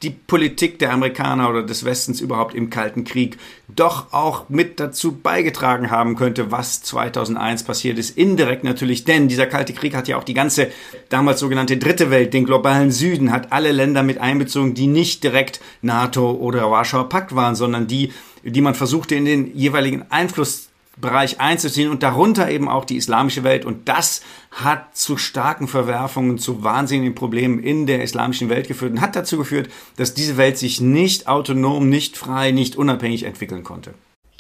die 0.04 0.12
Politik 0.12 0.78
der 0.78 0.94
Amerikaner 0.94 1.50
oder 1.50 1.64
des 1.64 1.84
Westens 1.84 2.22
überhaupt 2.22 2.54
im 2.54 2.70
Kalten 2.70 3.04
Krieg 3.04 3.38
doch 3.68 4.14
auch 4.14 4.48
mit 4.48 4.80
dazu 4.80 5.14
beigetragen 5.14 5.90
haben 5.90 6.16
könnte, 6.16 6.52
was 6.52 6.84
2001 6.84 7.64
passiert 7.64 7.98
ist. 7.98 8.16
Indirekt 8.16 8.64
natürlich, 8.64 9.06
denn 9.06 9.28
dieser 9.28 9.48
Kalte 9.48 9.74
Krieg 9.74 9.96
hat 9.96 10.08
ja 10.08 10.18
auch 10.18 10.24
die 10.24 10.36
ganze 10.36 10.72
damals 11.10 11.40
sogenannte 11.40 11.78
Dritte 11.78 12.12
Welt, 12.12 12.34
den 12.34 12.46
globalen 12.46 12.92
Süden, 12.92 13.32
hat 13.32 13.52
alle 13.52 13.72
Länder 13.72 14.04
mit 14.04 14.20
einbezogen, 14.20 14.76
die 14.76 14.88
nicht 14.88 15.24
direkt 15.24 15.62
NATO 15.82 16.32
oder 16.32 16.70
Warschauer 16.70 17.10
Pakt 17.10 17.36
waren, 17.36 17.56
sondern 17.56 17.88
die, 17.88 18.14
die 18.44 18.62
man 18.62 18.76
versuchte 18.76 19.16
in 19.16 19.26
den 19.26 19.56
jeweiligen 19.56 20.06
Einfluss 20.12 20.67
Bereich 21.00 21.40
einzuziehen 21.40 21.92
und 21.92 22.02
darunter 22.02 22.50
eben 22.50 22.68
auch 22.68 22.84
die 22.84 22.98
islamische 22.98 23.44
Welt. 23.44 23.66
Und 23.66 23.88
das 23.88 24.22
hat 24.52 24.98
zu 24.98 25.18
starken 25.18 25.68
Verwerfungen, 25.68 26.40
zu 26.40 26.64
wahnsinnigen 26.64 27.14
Problemen 27.14 27.60
in 27.60 27.86
der 27.86 28.04
islamischen 28.04 28.50
Welt 28.50 28.68
geführt 28.68 28.94
und 28.94 29.02
hat 29.02 29.16
dazu 29.16 29.38
geführt, 29.38 29.70
dass 29.96 30.16
diese 30.16 30.38
Welt 30.38 30.58
sich 30.58 30.82
nicht 30.82 31.28
autonom, 31.28 31.88
nicht 31.88 32.18
frei, 32.18 32.52
nicht 32.52 32.76
unabhängig 32.76 33.24
entwickeln 33.24 33.64
konnte. 33.64 33.94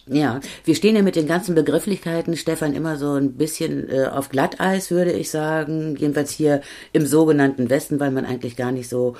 Ja, 0.09 0.39
wir 0.63 0.75
stehen 0.75 0.95
ja 0.95 1.01
mit 1.01 1.17
den 1.17 1.27
ganzen 1.27 1.53
Begrifflichkeiten, 1.53 2.37
Stefan, 2.37 2.73
immer 2.73 2.97
so 2.97 3.13
ein 3.13 3.33
bisschen 3.33 3.89
äh, 3.89 4.05
auf 4.05 4.29
Glatteis, 4.29 4.89
würde 4.89 5.11
ich 5.11 5.29
sagen. 5.29 5.97
Jedenfalls 5.97 6.31
hier 6.31 6.61
im 6.93 7.05
sogenannten 7.05 7.69
Westen, 7.69 7.99
weil 7.99 8.11
man 8.11 8.25
eigentlich 8.25 8.55
gar 8.55 8.71
nicht 8.71 8.87
so 8.87 9.15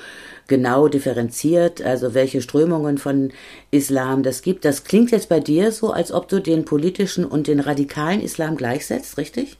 genau 0.46 0.88
differenziert, 0.88 1.82
also 1.82 2.14
welche 2.14 2.40
Strömungen 2.40 2.96
von 2.96 3.32
Islam 3.70 4.22
das 4.22 4.40
gibt. 4.40 4.64
Das 4.64 4.84
klingt 4.84 5.10
jetzt 5.10 5.28
bei 5.28 5.40
dir 5.40 5.72
so, 5.72 5.92
als 5.92 6.10
ob 6.10 6.28
du 6.28 6.40
den 6.40 6.64
politischen 6.64 7.26
und 7.26 7.48
den 7.48 7.60
radikalen 7.60 8.22
Islam 8.22 8.56
gleichsetzt, 8.56 9.18
richtig? 9.18 9.58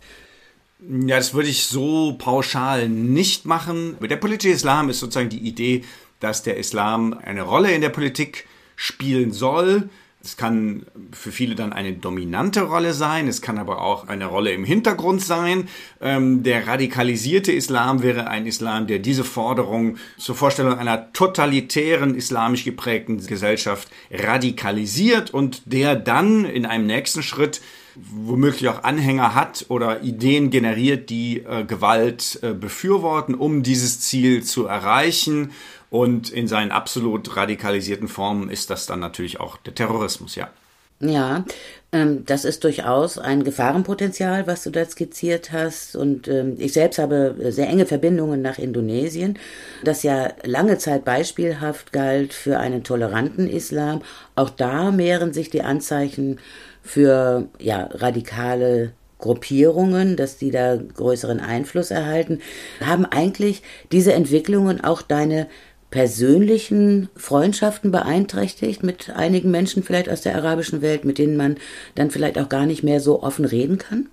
Ja, 0.80 1.16
das 1.16 1.34
würde 1.34 1.48
ich 1.48 1.64
so 1.64 2.14
pauschal 2.16 2.88
nicht 2.88 3.44
machen. 3.44 3.96
Der 4.00 4.16
politische 4.16 4.54
Islam 4.54 4.88
ist 4.88 5.00
sozusagen 5.00 5.28
die 5.28 5.46
Idee, 5.46 5.84
dass 6.20 6.42
der 6.42 6.56
Islam 6.56 7.12
eine 7.12 7.42
Rolle 7.42 7.72
in 7.72 7.80
der 7.80 7.88
Politik 7.90 8.46
spielen 8.76 9.32
soll, 9.32 9.90
es 10.28 10.36
kann 10.36 10.84
für 11.10 11.32
viele 11.32 11.54
dann 11.54 11.72
eine 11.72 11.94
dominante 11.94 12.60
Rolle 12.60 12.92
sein, 12.92 13.28
es 13.28 13.40
kann 13.40 13.56
aber 13.56 13.80
auch 13.80 14.08
eine 14.08 14.26
Rolle 14.26 14.52
im 14.52 14.62
Hintergrund 14.62 15.22
sein. 15.22 15.68
Ähm, 16.02 16.42
der 16.42 16.66
radikalisierte 16.66 17.50
Islam 17.50 18.02
wäre 18.02 18.28
ein 18.28 18.44
Islam, 18.44 18.86
der 18.86 18.98
diese 18.98 19.24
Forderung 19.24 19.96
zur 20.18 20.34
Vorstellung 20.34 20.78
einer 20.78 21.14
totalitären, 21.14 22.14
islamisch 22.14 22.64
geprägten 22.64 23.26
Gesellschaft 23.26 23.88
radikalisiert 24.10 25.32
und 25.32 25.62
der 25.64 25.96
dann 25.96 26.44
in 26.44 26.66
einem 26.66 26.86
nächsten 26.86 27.22
Schritt 27.22 27.62
womöglich 27.94 28.68
auch 28.68 28.84
Anhänger 28.84 29.34
hat 29.34 29.66
oder 29.68 30.02
Ideen 30.02 30.50
generiert, 30.50 31.10
die 31.10 31.38
äh, 31.38 31.64
Gewalt 31.64 32.38
äh, 32.42 32.52
befürworten, 32.52 33.34
um 33.34 33.62
dieses 33.62 34.00
Ziel 34.00 34.44
zu 34.44 34.66
erreichen. 34.66 35.52
Und 35.90 36.30
in 36.30 36.48
seinen 36.48 36.70
absolut 36.70 37.36
radikalisierten 37.36 38.08
Formen 38.08 38.50
ist 38.50 38.70
das 38.70 38.86
dann 38.86 39.00
natürlich 39.00 39.40
auch 39.40 39.56
der 39.56 39.74
Terrorismus, 39.74 40.34
ja. 40.34 40.50
Ja, 41.00 41.44
ähm, 41.92 42.24
das 42.26 42.44
ist 42.44 42.64
durchaus 42.64 43.18
ein 43.18 43.44
Gefahrenpotenzial, 43.44 44.48
was 44.48 44.64
du 44.64 44.70
da 44.70 44.84
skizziert 44.84 45.52
hast. 45.52 45.94
Und 45.94 46.26
ähm, 46.26 46.56
ich 46.58 46.72
selbst 46.72 46.98
habe 46.98 47.36
sehr 47.50 47.68
enge 47.68 47.86
Verbindungen 47.86 48.42
nach 48.42 48.58
Indonesien, 48.58 49.38
das 49.84 50.02
ja 50.02 50.32
lange 50.42 50.78
Zeit 50.78 51.04
beispielhaft 51.04 51.92
galt 51.92 52.34
für 52.34 52.58
einen 52.58 52.82
toleranten 52.82 53.48
Islam. 53.48 54.02
Auch 54.34 54.50
da 54.50 54.90
mehren 54.90 55.32
sich 55.32 55.50
die 55.50 55.62
Anzeichen 55.62 56.40
für 56.82 57.46
ja, 57.60 57.88
radikale 57.92 58.92
Gruppierungen, 59.18 60.16
dass 60.16 60.36
die 60.36 60.50
da 60.50 60.76
größeren 60.76 61.40
Einfluss 61.40 61.90
erhalten. 61.90 62.40
Haben 62.80 63.04
eigentlich 63.04 63.62
diese 63.92 64.12
Entwicklungen 64.14 64.82
auch 64.82 65.02
deine 65.02 65.48
persönlichen 65.90 67.08
Freundschaften 67.16 67.90
beeinträchtigt 67.90 68.82
mit 68.82 69.10
einigen 69.10 69.50
Menschen 69.50 69.82
vielleicht 69.82 70.08
aus 70.08 70.20
der 70.20 70.36
arabischen 70.36 70.82
Welt, 70.82 71.04
mit 71.04 71.18
denen 71.18 71.36
man 71.36 71.56
dann 71.94 72.10
vielleicht 72.10 72.38
auch 72.38 72.48
gar 72.48 72.66
nicht 72.66 72.82
mehr 72.82 73.00
so 73.00 73.22
offen 73.22 73.44
reden 73.44 73.78
kann? 73.78 74.08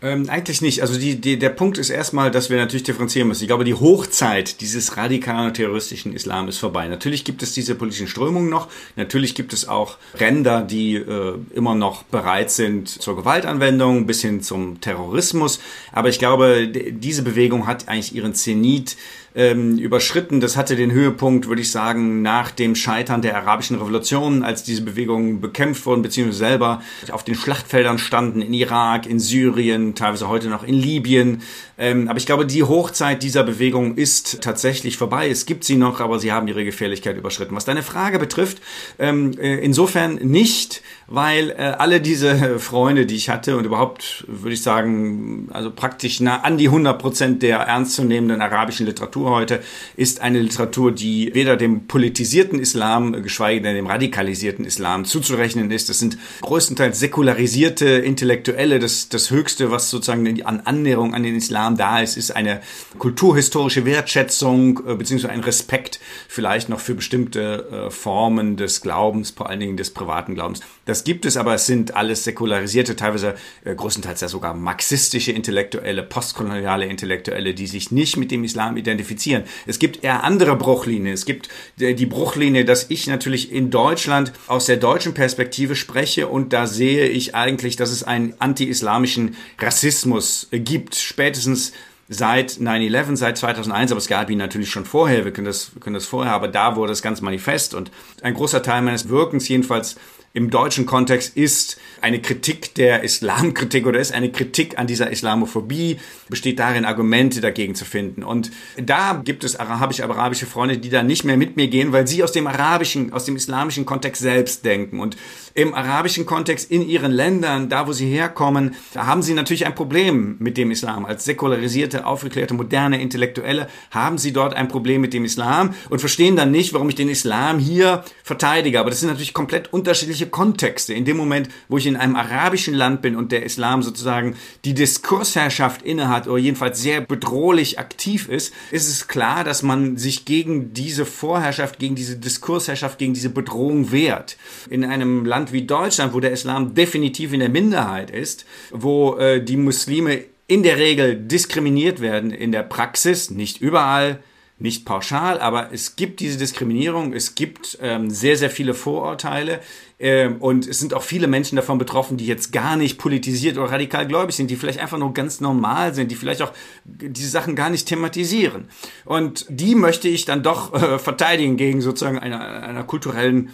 Ähm, 0.00 0.28
eigentlich 0.28 0.62
nicht. 0.62 0.80
Also 0.80 0.96
die, 0.96 1.20
die, 1.20 1.40
der 1.40 1.48
Punkt 1.48 1.76
ist 1.76 1.90
erstmal, 1.90 2.30
dass 2.30 2.50
wir 2.50 2.56
natürlich 2.56 2.84
differenzieren 2.84 3.26
müssen. 3.26 3.42
Ich 3.42 3.48
glaube, 3.48 3.64
die 3.64 3.74
Hochzeit 3.74 4.60
dieses 4.60 4.96
radikalen 4.96 5.52
terroristischen 5.52 6.12
Islam 6.12 6.46
ist 6.46 6.58
vorbei. 6.58 6.86
Natürlich 6.86 7.24
gibt 7.24 7.42
es 7.42 7.52
diese 7.52 7.74
politischen 7.74 8.06
Strömungen 8.06 8.48
noch. 8.48 8.68
Natürlich 8.94 9.34
gibt 9.34 9.52
es 9.52 9.66
auch 9.66 9.96
Ränder, 10.14 10.62
die 10.62 10.94
äh, 10.94 11.34
immer 11.52 11.74
noch 11.74 12.04
bereit 12.04 12.52
sind 12.52 12.88
zur 12.88 13.16
Gewaltanwendung 13.16 14.06
bis 14.06 14.22
hin 14.22 14.40
zum 14.40 14.80
Terrorismus. 14.80 15.58
Aber 15.92 16.08
ich 16.08 16.20
glaube, 16.20 16.68
diese 16.68 17.22
Bewegung 17.22 17.66
hat 17.66 17.88
eigentlich 17.88 18.14
ihren 18.14 18.34
Zenit 18.34 18.96
ähm, 19.34 19.78
überschritten. 19.78 20.40
Das 20.40 20.56
hatte 20.56 20.74
den 20.74 20.90
Höhepunkt, 20.90 21.48
würde 21.48 21.62
ich 21.62 21.70
sagen, 21.70 22.22
nach 22.22 22.50
dem 22.50 22.74
Scheitern 22.74 23.22
der 23.22 23.36
arabischen 23.36 23.78
Revolution, 23.78 24.42
als 24.42 24.64
diese 24.64 24.82
Bewegungen 24.82 25.40
bekämpft 25.40 25.86
wurden, 25.86 26.02
beziehungsweise 26.02 26.38
selber 26.38 26.82
auf 27.10 27.24
den 27.24 27.36
Schlachtfeldern 27.36 27.98
standen, 27.98 28.42
in 28.42 28.52
Irak, 28.52 29.06
in 29.06 29.20
Syrien, 29.20 29.87
teilweise 29.94 30.28
heute 30.28 30.48
noch 30.48 30.64
in 30.64 30.74
Libyen. 30.74 31.42
Ähm, 31.78 32.08
aber 32.08 32.18
ich 32.18 32.26
glaube, 32.26 32.44
die 32.44 32.64
Hochzeit 32.64 33.22
dieser 33.22 33.44
Bewegung 33.44 33.96
ist 33.96 34.40
tatsächlich 34.42 34.96
vorbei. 34.96 35.30
Es 35.30 35.46
gibt 35.46 35.64
sie 35.64 35.76
noch, 35.76 36.00
aber 36.00 36.18
sie 36.18 36.32
haben 36.32 36.48
ihre 36.48 36.64
Gefährlichkeit 36.64 37.16
überschritten. 37.16 37.54
Was 37.54 37.64
deine 37.64 37.82
Frage 37.82 38.18
betrifft, 38.18 38.58
ähm, 38.98 39.38
äh, 39.38 39.58
insofern 39.58 40.16
nicht, 40.16 40.82
weil 41.06 41.50
äh, 41.50 41.74
alle 41.78 42.00
diese 42.00 42.58
Freunde, 42.58 43.06
die 43.06 43.14
ich 43.14 43.28
hatte 43.28 43.56
und 43.56 43.64
überhaupt, 43.64 44.24
würde 44.26 44.54
ich 44.54 44.62
sagen, 44.62 45.48
also 45.52 45.70
praktisch 45.70 46.20
nah 46.20 46.40
an 46.40 46.58
die 46.58 46.66
100 46.66 46.98
Prozent 46.98 47.42
der 47.42 47.58
ernstzunehmenden 47.58 48.42
arabischen 48.42 48.86
Literatur 48.86 49.30
heute, 49.30 49.62
ist 49.96 50.20
eine 50.20 50.40
Literatur, 50.40 50.90
die 50.90 51.32
weder 51.34 51.56
dem 51.56 51.86
politisierten 51.86 52.58
Islam, 52.58 53.22
geschweige 53.22 53.62
denn 53.62 53.76
dem 53.76 53.86
radikalisierten 53.86 54.64
Islam 54.64 55.04
zuzurechnen 55.04 55.70
ist. 55.70 55.88
Das 55.88 56.00
sind 56.00 56.18
größtenteils 56.42 56.98
säkularisierte 56.98 57.86
Intellektuelle. 57.86 58.80
Das, 58.80 59.08
das 59.08 59.30
Höchste, 59.30 59.70
was 59.70 59.77
sozusagen 59.78 60.42
an 60.42 60.60
Annäherung 60.60 61.14
an 61.14 61.22
den 61.22 61.36
Islam 61.36 61.76
da 61.76 62.00
ist, 62.00 62.16
ist 62.16 62.34
eine 62.34 62.60
kulturhistorische 62.98 63.84
Wertschätzung 63.84 64.80
äh, 64.86 64.94
beziehungsweise 64.94 65.32
ein 65.32 65.40
Respekt 65.40 66.00
vielleicht 66.28 66.68
noch 66.68 66.80
für 66.80 66.94
bestimmte 66.94 67.86
äh, 67.88 67.90
Formen 67.90 68.56
des 68.56 68.80
Glaubens, 68.80 69.30
vor 69.30 69.48
allen 69.48 69.60
Dingen 69.60 69.76
des 69.76 69.92
privaten 69.92 70.34
Glaubens. 70.34 70.60
Das 70.84 71.04
gibt 71.04 71.26
es, 71.26 71.36
aber 71.36 71.54
es 71.54 71.66
sind 71.66 71.94
alles 71.96 72.24
säkularisierte, 72.24 72.96
teilweise 72.96 73.34
äh, 73.64 73.74
größtenteils 73.74 74.20
ja 74.20 74.28
sogar 74.28 74.54
marxistische 74.54 75.32
Intellektuelle, 75.32 76.02
postkoloniale 76.02 76.86
Intellektuelle, 76.86 77.54
die 77.54 77.66
sich 77.66 77.90
nicht 77.90 78.16
mit 78.16 78.30
dem 78.30 78.44
Islam 78.44 78.76
identifizieren. 78.76 79.44
Es 79.66 79.78
gibt 79.78 80.02
eher 80.02 80.24
andere 80.24 80.56
Bruchlinien. 80.56 81.12
Es 81.12 81.26
gibt 81.26 81.48
äh, 81.78 81.94
die 81.94 82.06
Bruchlinie, 82.06 82.64
dass 82.64 82.86
ich 82.88 83.06
natürlich 83.06 83.52
in 83.52 83.70
Deutschland 83.70 84.32
aus 84.46 84.66
der 84.66 84.76
deutschen 84.78 85.14
Perspektive 85.14 85.76
spreche 85.76 86.28
und 86.28 86.52
da 86.52 86.66
sehe 86.66 87.06
ich 87.06 87.34
eigentlich, 87.34 87.76
dass 87.76 87.90
es 87.90 88.02
einen 88.02 88.34
anti-islamischen 88.38 89.36
Rassismus 89.68 90.48
gibt, 90.50 90.94
spätestens 90.94 91.72
seit 92.08 92.52
9-11, 92.52 93.16
seit 93.16 93.36
2001, 93.36 93.90
aber 93.90 93.98
es 93.98 94.08
gab 94.08 94.30
ihn 94.30 94.38
natürlich 94.38 94.70
schon 94.70 94.86
vorher, 94.86 95.26
wir 95.26 95.32
können 95.32 95.44
das, 95.44 95.74
wir 95.74 95.80
können 95.80 95.92
das 95.92 96.06
vorher, 96.06 96.32
aber 96.32 96.48
da 96.48 96.74
wurde 96.74 96.90
es 96.92 97.02
ganz 97.02 97.20
manifest 97.20 97.74
und 97.74 97.90
ein 98.22 98.32
großer 98.32 98.62
Teil 98.62 98.80
meines 98.80 99.10
Wirkens 99.10 99.46
jedenfalls 99.46 99.96
im 100.34 100.50
deutschen 100.50 100.86
Kontext 100.86 101.36
ist 101.36 101.80
eine 102.00 102.20
Kritik 102.20 102.74
der 102.74 103.02
Islamkritik 103.02 103.86
oder 103.86 103.98
ist 103.98 104.12
eine 104.12 104.30
Kritik 104.30 104.78
an 104.78 104.86
dieser 104.86 105.10
Islamophobie, 105.10 105.98
besteht 106.28 106.58
darin, 106.58 106.84
Argumente 106.84 107.40
dagegen 107.40 107.74
zu 107.74 107.84
finden. 107.84 108.22
Und 108.22 108.50
da 108.76 109.20
gibt 109.24 109.42
es 109.42 109.56
arabisch-arabische 109.56 110.46
Freunde, 110.46 110.78
die 110.78 110.90
da 110.90 111.02
nicht 111.02 111.24
mehr 111.24 111.38
mit 111.38 111.56
mir 111.56 111.68
gehen, 111.68 111.92
weil 111.92 112.06
sie 112.06 112.22
aus 112.22 112.32
dem 112.32 112.46
arabischen, 112.46 113.12
aus 113.12 113.24
dem 113.24 113.36
islamischen 113.36 113.86
Kontext 113.86 114.20
selbst 114.22 114.64
denken. 114.64 115.00
Und 115.00 115.16
im 115.58 115.74
arabischen 115.74 116.24
Kontext 116.24 116.70
in 116.70 116.88
ihren 116.88 117.10
Ländern, 117.10 117.68
da 117.68 117.88
wo 117.88 117.92
sie 117.92 118.08
herkommen, 118.08 118.76
da 118.94 119.06
haben 119.06 119.22
sie 119.22 119.34
natürlich 119.34 119.66
ein 119.66 119.74
Problem 119.74 120.36
mit 120.38 120.56
dem 120.56 120.70
Islam. 120.70 121.04
Als 121.04 121.24
säkularisierte, 121.24 122.06
aufgeklärte, 122.06 122.54
moderne 122.54 123.02
Intellektuelle 123.02 123.66
haben 123.90 124.18
sie 124.18 124.32
dort 124.32 124.54
ein 124.54 124.68
Problem 124.68 125.00
mit 125.00 125.12
dem 125.12 125.24
Islam 125.24 125.74
und 125.90 125.98
verstehen 125.98 126.36
dann 126.36 126.52
nicht, 126.52 126.74
warum 126.74 126.88
ich 126.88 126.94
den 126.94 127.08
Islam 127.08 127.58
hier 127.58 128.04
verteidige. 128.22 128.78
Aber 128.78 128.90
das 128.90 129.00
sind 129.00 129.08
natürlich 129.08 129.34
komplett 129.34 129.72
unterschiedliche 129.72 130.28
Kontexte. 130.28 130.94
In 130.94 131.04
dem 131.04 131.16
Moment, 131.16 131.48
wo 131.68 131.76
ich 131.76 131.86
in 131.86 131.96
einem 131.96 132.14
arabischen 132.14 132.74
Land 132.74 133.02
bin 133.02 133.16
und 133.16 133.32
der 133.32 133.42
Islam 133.42 133.82
sozusagen 133.82 134.36
die 134.64 134.74
Diskursherrschaft 134.74 135.82
innehat 135.82 136.28
oder 136.28 136.38
jedenfalls 136.38 136.80
sehr 136.80 137.00
bedrohlich 137.00 137.80
aktiv 137.80 138.28
ist, 138.28 138.54
ist 138.70 138.86
es 138.86 139.08
klar, 139.08 139.42
dass 139.42 139.64
man 139.64 139.96
sich 139.96 140.24
gegen 140.24 140.72
diese 140.72 141.04
Vorherrschaft, 141.04 141.80
gegen 141.80 141.96
diese 141.96 142.16
Diskursherrschaft, 142.16 142.96
gegen 143.00 143.14
diese 143.14 143.30
Bedrohung 143.30 143.90
wehrt. 143.90 144.36
In 144.70 144.84
einem 144.84 145.26
Land 145.48 145.52
wie 145.52 145.66
Deutschland, 145.66 146.12
wo 146.12 146.20
der 146.20 146.32
Islam 146.32 146.74
definitiv 146.74 147.32
in 147.32 147.40
der 147.40 147.48
Minderheit 147.48 148.10
ist, 148.10 148.44
wo 148.70 149.16
äh, 149.16 149.42
die 149.42 149.56
Muslime 149.56 150.24
in 150.46 150.62
der 150.62 150.78
Regel 150.78 151.16
diskriminiert 151.16 152.00
werden 152.00 152.30
in 152.30 152.52
der 152.52 152.62
Praxis, 152.62 153.30
nicht 153.30 153.60
überall, 153.60 154.20
nicht 154.60 154.84
pauschal, 154.84 155.38
aber 155.40 155.72
es 155.72 155.94
gibt 155.94 156.18
diese 156.18 156.36
Diskriminierung, 156.36 157.12
es 157.12 157.36
gibt 157.36 157.78
ähm, 157.80 158.10
sehr, 158.10 158.36
sehr 158.36 158.50
viele 158.50 158.74
Vorurteile 158.74 159.60
ähm, 160.00 160.38
und 160.40 160.66
es 160.66 160.80
sind 160.80 160.94
auch 160.94 161.04
viele 161.04 161.28
Menschen 161.28 161.54
davon 161.54 161.78
betroffen, 161.78 162.16
die 162.16 162.26
jetzt 162.26 162.52
gar 162.52 162.76
nicht 162.76 162.98
politisiert 162.98 163.56
oder 163.56 163.70
radikal 163.70 164.08
gläubig 164.08 164.34
sind, 164.34 164.50
die 164.50 164.56
vielleicht 164.56 164.80
einfach 164.80 164.98
nur 164.98 165.14
ganz 165.14 165.40
normal 165.40 165.94
sind, 165.94 166.10
die 166.10 166.16
vielleicht 166.16 166.42
auch 166.42 166.52
diese 166.84 167.28
Sachen 167.28 167.54
gar 167.54 167.70
nicht 167.70 167.86
thematisieren. 167.86 168.68
Und 169.04 169.46
die 169.48 169.76
möchte 169.76 170.08
ich 170.08 170.24
dann 170.24 170.42
doch 170.42 170.74
äh, 170.74 170.98
verteidigen 170.98 171.56
gegen 171.56 171.80
sozusagen 171.80 172.18
einer, 172.18 172.40
einer 172.40 172.82
kulturellen, 172.82 173.50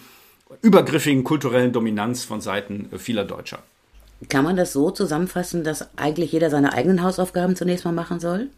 übergriffigen 0.62 1.24
kulturellen 1.24 1.72
Dominanz 1.72 2.24
von 2.24 2.40
Seiten 2.40 2.88
vieler 2.98 3.24
Deutscher. 3.24 3.60
Kann 4.28 4.44
man 4.44 4.56
das 4.56 4.72
so 4.72 4.90
zusammenfassen, 4.90 5.64
dass 5.64 5.88
eigentlich 5.96 6.32
jeder 6.32 6.50
seine 6.50 6.72
eigenen 6.72 7.02
Hausaufgaben 7.02 7.56
zunächst 7.56 7.84
mal 7.84 7.92
machen 7.92 8.20
soll? 8.20 8.48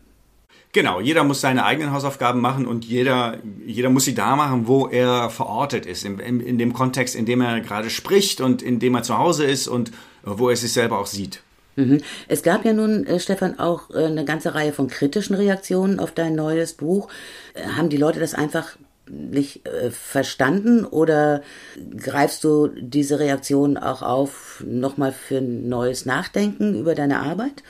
Genau, 0.73 1.01
jeder 1.01 1.25
muss 1.25 1.41
seine 1.41 1.65
eigenen 1.65 1.93
Hausaufgaben 1.93 2.41
machen 2.41 2.67
und 2.67 2.85
jeder, 2.85 3.39
jeder 3.65 3.89
muss 3.89 4.05
sie 4.05 4.15
da 4.15 4.37
machen, 4.37 4.67
wo 4.67 4.89
er 4.89 5.31
verortet 5.31 5.87
ist, 5.87 6.05
in, 6.05 6.19
in, 6.19 6.41
in 6.41 6.59
dem 6.59 6.75
Kontext, 6.75 7.15
in 7.15 7.25
dem 7.25 7.41
er 7.41 7.61
gerade 7.61 7.89
spricht 7.89 8.41
und 8.41 8.63
in 8.63 8.79
dem 8.79 8.95
er 8.95 9.03
zu 9.03 9.17
Hause 9.17 9.47
ist 9.47 9.69
und 9.69 9.91
wo 10.23 10.51
er 10.51 10.57
sich 10.57 10.73
selber 10.73 10.99
auch 10.99 11.07
sieht. 11.07 11.41
Mhm. 11.77 12.03
Es 12.29 12.43
gab 12.43 12.65
ja 12.65 12.73
nun, 12.73 13.07
äh, 13.07 13.21
Stefan, 13.21 13.59
auch 13.59 13.91
äh, 13.91 14.05
eine 14.05 14.25
ganze 14.25 14.55
Reihe 14.55 14.73
von 14.73 14.89
kritischen 14.89 15.37
Reaktionen 15.37 16.01
auf 16.01 16.11
dein 16.13 16.35
neues 16.35 16.73
Buch. 16.73 17.09
Äh, 17.55 17.69
haben 17.69 17.91
die 17.91 17.99
Leute 17.99 18.19
das 18.19 18.35
einfach 18.35 18.77
äh, 18.77 18.79
verstanden 19.91 20.85
oder 20.85 21.43
greifst 21.97 22.43
du 22.45 22.69
diese 22.69 23.19
Reaktion 23.19 23.77
auch 23.77 24.03
auf 24.03 24.65
nochmal 24.67 25.13
für 25.13 25.39
ein 25.39 25.69
neues 25.69 26.07
Nachdenken 26.07 26.75
über 26.75 26.95
deine 26.95 27.21
Arbeit? 27.21 27.63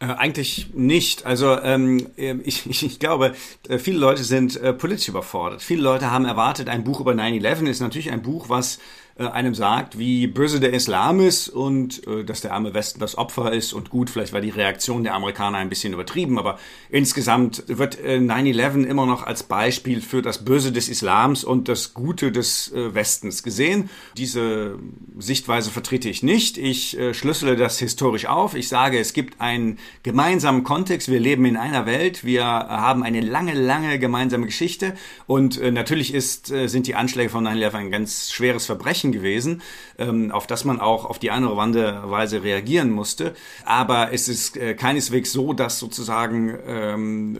Äh, 0.00 0.06
eigentlich 0.06 0.68
nicht. 0.74 1.26
Also 1.26 1.58
ähm, 1.60 2.06
ich, 2.16 2.66
ich, 2.66 2.82
ich 2.86 2.98
glaube, 3.00 3.34
äh, 3.68 3.78
viele 3.78 3.98
Leute 3.98 4.22
sind 4.22 4.56
äh, 4.56 4.72
politisch 4.72 5.08
überfordert. 5.08 5.62
Viele 5.62 5.82
Leute 5.82 6.10
haben 6.10 6.24
erwartet, 6.24 6.68
ein 6.68 6.84
Buch 6.84 7.00
über 7.00 7.12
9-11 7.12 7.68
ist 7.68 7.80
natürlich 7.80 8.12
ein 8.12 8.22
Buch, 8.22 8.48
was 8.48 8.78
äh, 9.18 9.26
einem 9.26 9.52
sagt, 9.52 9.98
wie 9.98 10.28
böse 10.28 10.60
der 10.60 10.72
Islam 10.72 11.18
ist 11.18 11.48
und 11.48 12.06
äh, 12.06 12.22
dass 12.24 12.40
der 12.40 12.52
arme 12.52 12.72
Westen 12.72 13.00
das 13.00 13.18
Opfer 13.18 13.52
ist 13.52 13.72
und 13.72 13.90
gut, 13.90 14.10
vielleicht 14.10 14.32
war 14.32 14.40
die 14.40 14.50
Reaktion 14.50 15.02
der 15.02 15.14
Amerikaner 15.14 15.58
ein 15.58 15.68
bisschen 15.68 15.92
übertrieben, 15.92 16.38
aber 16.38 16.56
insgesamt 16.88 17.64
wird 17.66 17.98
äh, 17.98 18.18
9-11 18.18 18.84
immer 18.84 19.06
noch 19.06 19.24
als 19.24 19.42
Beispiel 19.42 20.02
für 20.02 20.22
das 20.22 20.44
Böse 20.44 20.70
des 20.70 20.88
Islams 20.88 21.42
und 21.42 21.68
das 21.68 21.94
Gute 21.94 22.30
des 22.30 22.72
äh, 22.72 22.94
Westens 22.94 23.42
gesehen. 23.42 23.90
Diese 24.16 24.78
Sichtweise 25.18 25.72
vertrete 25.72 26.08
ich 26.08 26.22
nicht. 26.22 26.56
Ich 26.56 26.96
äh, 26.96 27.12
schlüssele 27.12 27.56
das 27.56 27.80
historisch 27.80 28.26
auf. 28.26 28.54
Ich 28.54 28.68
sage, 28.68 29.00
es 29.00 29.14
gibt 29.14 29.40
einen 29.40 29.80
gemeinsamen 30.04 30.62
Kontext. 30.62 31.10
Wir 31.10 31.18
leben 31.18 31.44
in 31.44 31.56
einer 31.56 31.86
Welt. 31.86 32.24
Wir 32.24 32.44
haben 32.44 33.02
eine 33.02 33.20
lange, 33.20 33.54
lange 33.54 33.98
gemeinsame 33.98 34.46
Geschichte 34.46 34.94
und 35.26 35.60
äh, 35.60 35.72
natürlich 35.72 36.14
ist, 36.14 36.46
sind 36.46 36.86
die 36.86 36.94
Anschläge 36.94 37.30
von 37.30 37.46
9-11 37.46 37.72
ein 37.74 37.90
ganz 37.90 38.30
schweres 38.30 38.66
Verbrechen 38.66 39.07
Verbrechen 39.08 39.12
gewesen, 39.12 39.62
ähm, 39.98 40.30
auf 40.30 40.46
das 40.46 40.64
man 40.64 40.80
auch 40.80 41.04
auf 41.04 41.18
die 41.18 41.30
eine 41.30 41.50
oder 41.50 41.62
andere 41.62 42.10
Weise 42.10 42.42
reagieren 42.42 42.90
musste. 42.90 43.34
Aber 43.64 44.12
es 44.12 44.28
ist 44.28 44.56
äh, 44.56 44.74
keineswegs 44.74 45.32
so, 45.32 45.52
dass 45.52 45.78
sozusagen 45.78 46.56
ähm, 46.66 47.36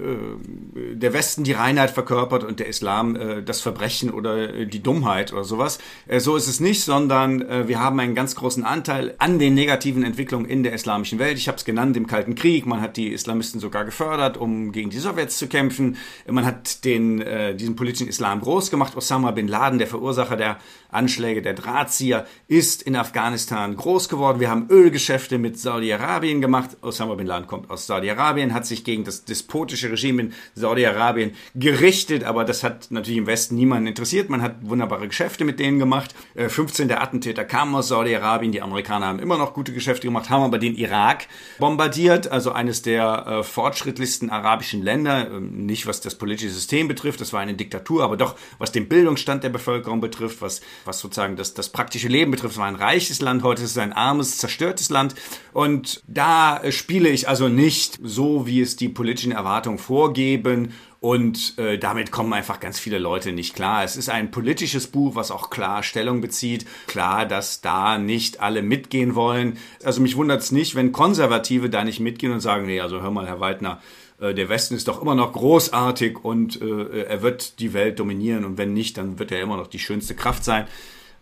äh, 0.74 0.94
der 0.96 1.12
Westen 1.12 1.44
die 1.44 1.52
Reinheit 1.52 1.90
verkörpert 1.90 2.44
und 2.44 2.61
der 2.61 2.66
Islam 2.66 3.16
äh, 3.16 3.42
das 3.42 3.61
Verbrechen 3.61 4.11
oder 4.11 4.54
äh, 4.54 4.66
die 4.66 4.83
Dummheit 4.83 5.33
oder 5.33 5.44
sowas. 5.44 5.78
So 6.18 6.37
ist 6.37 6.48
es 6.48 6.61
nicht, 6.61 6.85
sondern 6.85 7.68
wir 7.68 7.81
haben 7.81 8.00
einen 8.00 8.14
ganz 8.14 8.35
großen 8.35 8.64
Anteil 8.64 9.14
an 9.18 9.38
den 9.38 9.54
negativen 9.54 10.02
Entwicklungen 10.02 10.46
in 10.46 10.62
der 10.62 10.72
islamischen 10.72 11.18
Welt. 11.18 11.37
Ich 11.38 11.48
habe 11.48 11.59
es 11.59 11.64
genannt, 11.64 11.96
im 11.96 12.07
Kalten 12.07 12.35
Krieg. 12.35 12.66
Man 12.66 12.81
hat 12.81 12.96
die 12.96 13.09
Islamisten 13.09 13.61
sogar 13.61 13.85
gefördert, 13.85 14.37
um 14.37 14.72
gegen 14.72 14.90
die 14.90 14.98
Sowjets 14.98 15.38
zu 15.38 15.48
kämpfen. 15.48 15.96
Man 16.26 16.46
hat 16.46 16.85
den, 16.85 17.20
äh, 17.20 17.54
diesen 17.54 17.76
politischen 17.76 18.09
Islam 18.09 18.40
groß 18.40 18.70
gemacht. 18.70 18.96
Osama 18.96 19.31
bin 19.33 19.48
Laden, 19.48 19.78
der 19.78 19.88
Verursacher 19.88 20.37
der 20.37 20.59
Anschläge, 20.90 21.42
der 21.42 21.54
Drahtzieher, 21.59 22.27
ist 22.47 22.83
in 22.83 22.97
Afghanistan 22.97 23.77
groß 23.77 24.09
geworden. 24.09 24.40
Wir 24.40 24.51
haben 24.51 24.68
Ölgeschäfte 24.71 25.38
mit 25.38 25.59
Saudi-Arabien 25.59 26.40
gemacht. 26.40 26.77
Osama 26.83 27.14
bin 27.14 27.27
Laden 27.27 27.47
kommt 27.47 27.71
aus 27.71 27.87
Saudi-Arabien, 27.87 28.55
hat 28.55 28.66
sich 28.66 28.85
gegen 28.85 29.05
das 29.05 29.25
despotische 29.25 29.90
Regime 29.90 30.23
in 30.23 30.33
Saudi-Arabien 30.55 31.33
gerichtet, 31.55 32.25
aber 32.25 32.44
das 32.44 32.62
hat 32.62 32.90
natürlich 32.90 33.18
im 33.18 33.27
Westen 33.27 33.57
niemanden 33.57 33.88
interessiert. 33.88 34.31
Man 34.31 34.42
hat 34.42 34.57
wunderbare 34.62 35.09
Geschäfte 35.09 35.44
mit 35.44 35.59
denen 35.59 35.79
gemacht. 35.79 36.14
15 36.37 36.85
äh, 36.85 36.88
der 36.88 37.03
Attentäter 37.03 37.44
kamen 37.44 37.75
aus 37.75 37.88
Saudi-Arabien. 37.88 38.53
Die 38.53 38.62
Amerikaner 38.62 39.07
haben 39.07 39.18
immer 39.18 39.38
noch 39.38 39.53
gute 39.53 39.73
Geschäfte 39.73 40.07
gemacht, 40.07 40.31
haben 40.31 40.42
aber 40.42 40.59
den 40.59 40.77
Irak 40.77 41.27
bombardiert, 41.59 42.31
also 42.31 42.53
eines 42.53 42.83
der 42.83 43.27
äh, 43.27 43.42
fortschrittlichsten 43.42 44.31
arabischen 44.31 44.83
Länder. 44.83 45.29
Ähm, 45.31 45.66
nicht 45.66 45.87
was 45.87 46.01
das 46.01 46.14
politische 46.14 46.51
System 46.51 46.88
betrifft, 46.88 47.21
das 47.21 47.33
war 47.33 47.40
eine 47.40 47.55
Diktatur, 47.55 48.05
aber 48.05 48.16
doch 48.16 48.37
was 48.59 48.73
den 48.73 48.88
Bildungsstand 48.88 49.44
der 49.44 49.51
Bevölkerung 49.51 50.01
betrifft, 50.01 50.40
was 50.40 50.61
was 50.85 51.01
sozusagen 51.01 51.37
das, 51.37 51.47
das 51.54 51.70
praktische 51.70 52.08
Leben 52.08 52.30
betrifft. 52.30 52.54
Es 52.54 52.58
war 52.58 52.66
ein 52.66 52.74
reiches 52.74 53.20
Land, 53.20 53.42
heute 53.42 53.62
ist 53.62 53.72
es 53.72 53.78
ein 53.78 53.92
armes, 53.92 54.38
zerstörtes 54.38 54.90
Land. 54.90 55.14
Und 55.52 56.02
da 56.06 56.61
spiele 56.70 57.08
ich 57.08 57.28
also 57.28 57.48
nicht 57.48 57.98
so, 58.02 58.46
wie 58.46 58.61
es 58.61 58.76
die 58.76 58.88
politischen 58.88 59.32
Erwartungen 59.32 59.78
vorgeben. 59.78 60.72
Und 61.00 61.56
äh, 61.58 61.78
damit 61.78 62.11
kommen 62.11 62.32
einfach 62.32 62.58
ganz 62.58 62.80
viele 62.80 62.98
Leute 62.98 63.30
nicht 63.30 63.54
klar. 63.54 63.84
Es 63.84 63.96
ist 63.96 64.08
ein 64.08 64.32
politisches 64.32 64.88
Buch, 64.88 65.14
was 65.14 65.30
auch 65.30 65.48
klar 65.48 65.84
Stellung 65.84 66.20
bezieht. 66.20 66.66
Klar, 66.88 67.24
dass 67.24 67.61
da 67.61 67.98
nicht 67.98 68.40
alle 68.40 68.62
mitgehen 68.62 69.14
wollen. 69.14 69.58
Also 69.84 70.00
mich 70.00 70.16
wundert 70.16 70.40
es 70.42 70.50
nicht, 70.50 70.74
wenn 70.74 70.90
Konservative 70.90 71.70
da 71.70 71.84
nicht 71.84 72.00
mitgehen 72.00 72.32
und 72.32 72.40
sagen, 72.40 72.66
nee, 72.66 72.80
also 72.80 73.00
hör 73.00 73.12
mal, 73.12 73.28
Herr 73.28 73.38
Waldner, 73.38 73.80
äh, 74.20 74.34
der 74.34 74.48
Westen 74.48 74.74
ist 74.74 74.88
doch 74.88 75.00
immer 75.00 75.14
noch 75.14 75.32
großartig 75.32 76.24
und 76.24 76.61
äh, 76.61 77.04
er 77.04 77.22
wird 77.22 77.61
die 77.61 77.72
Welt 77.72 77.98
dominieren 77.98 78.44
und 78.44 78.58
wenn 78.58 78.72
nicht, 78.72 78.96
dann 78.98 79.18
wird 79.18 79.30
er 79.30 79.40
immer 79.40 79.56
noch 79.56 79.68
die 79.68 79.78
schönste 79.78 80.14
Kraft 80.14 80.44
sein. 80.44 80.66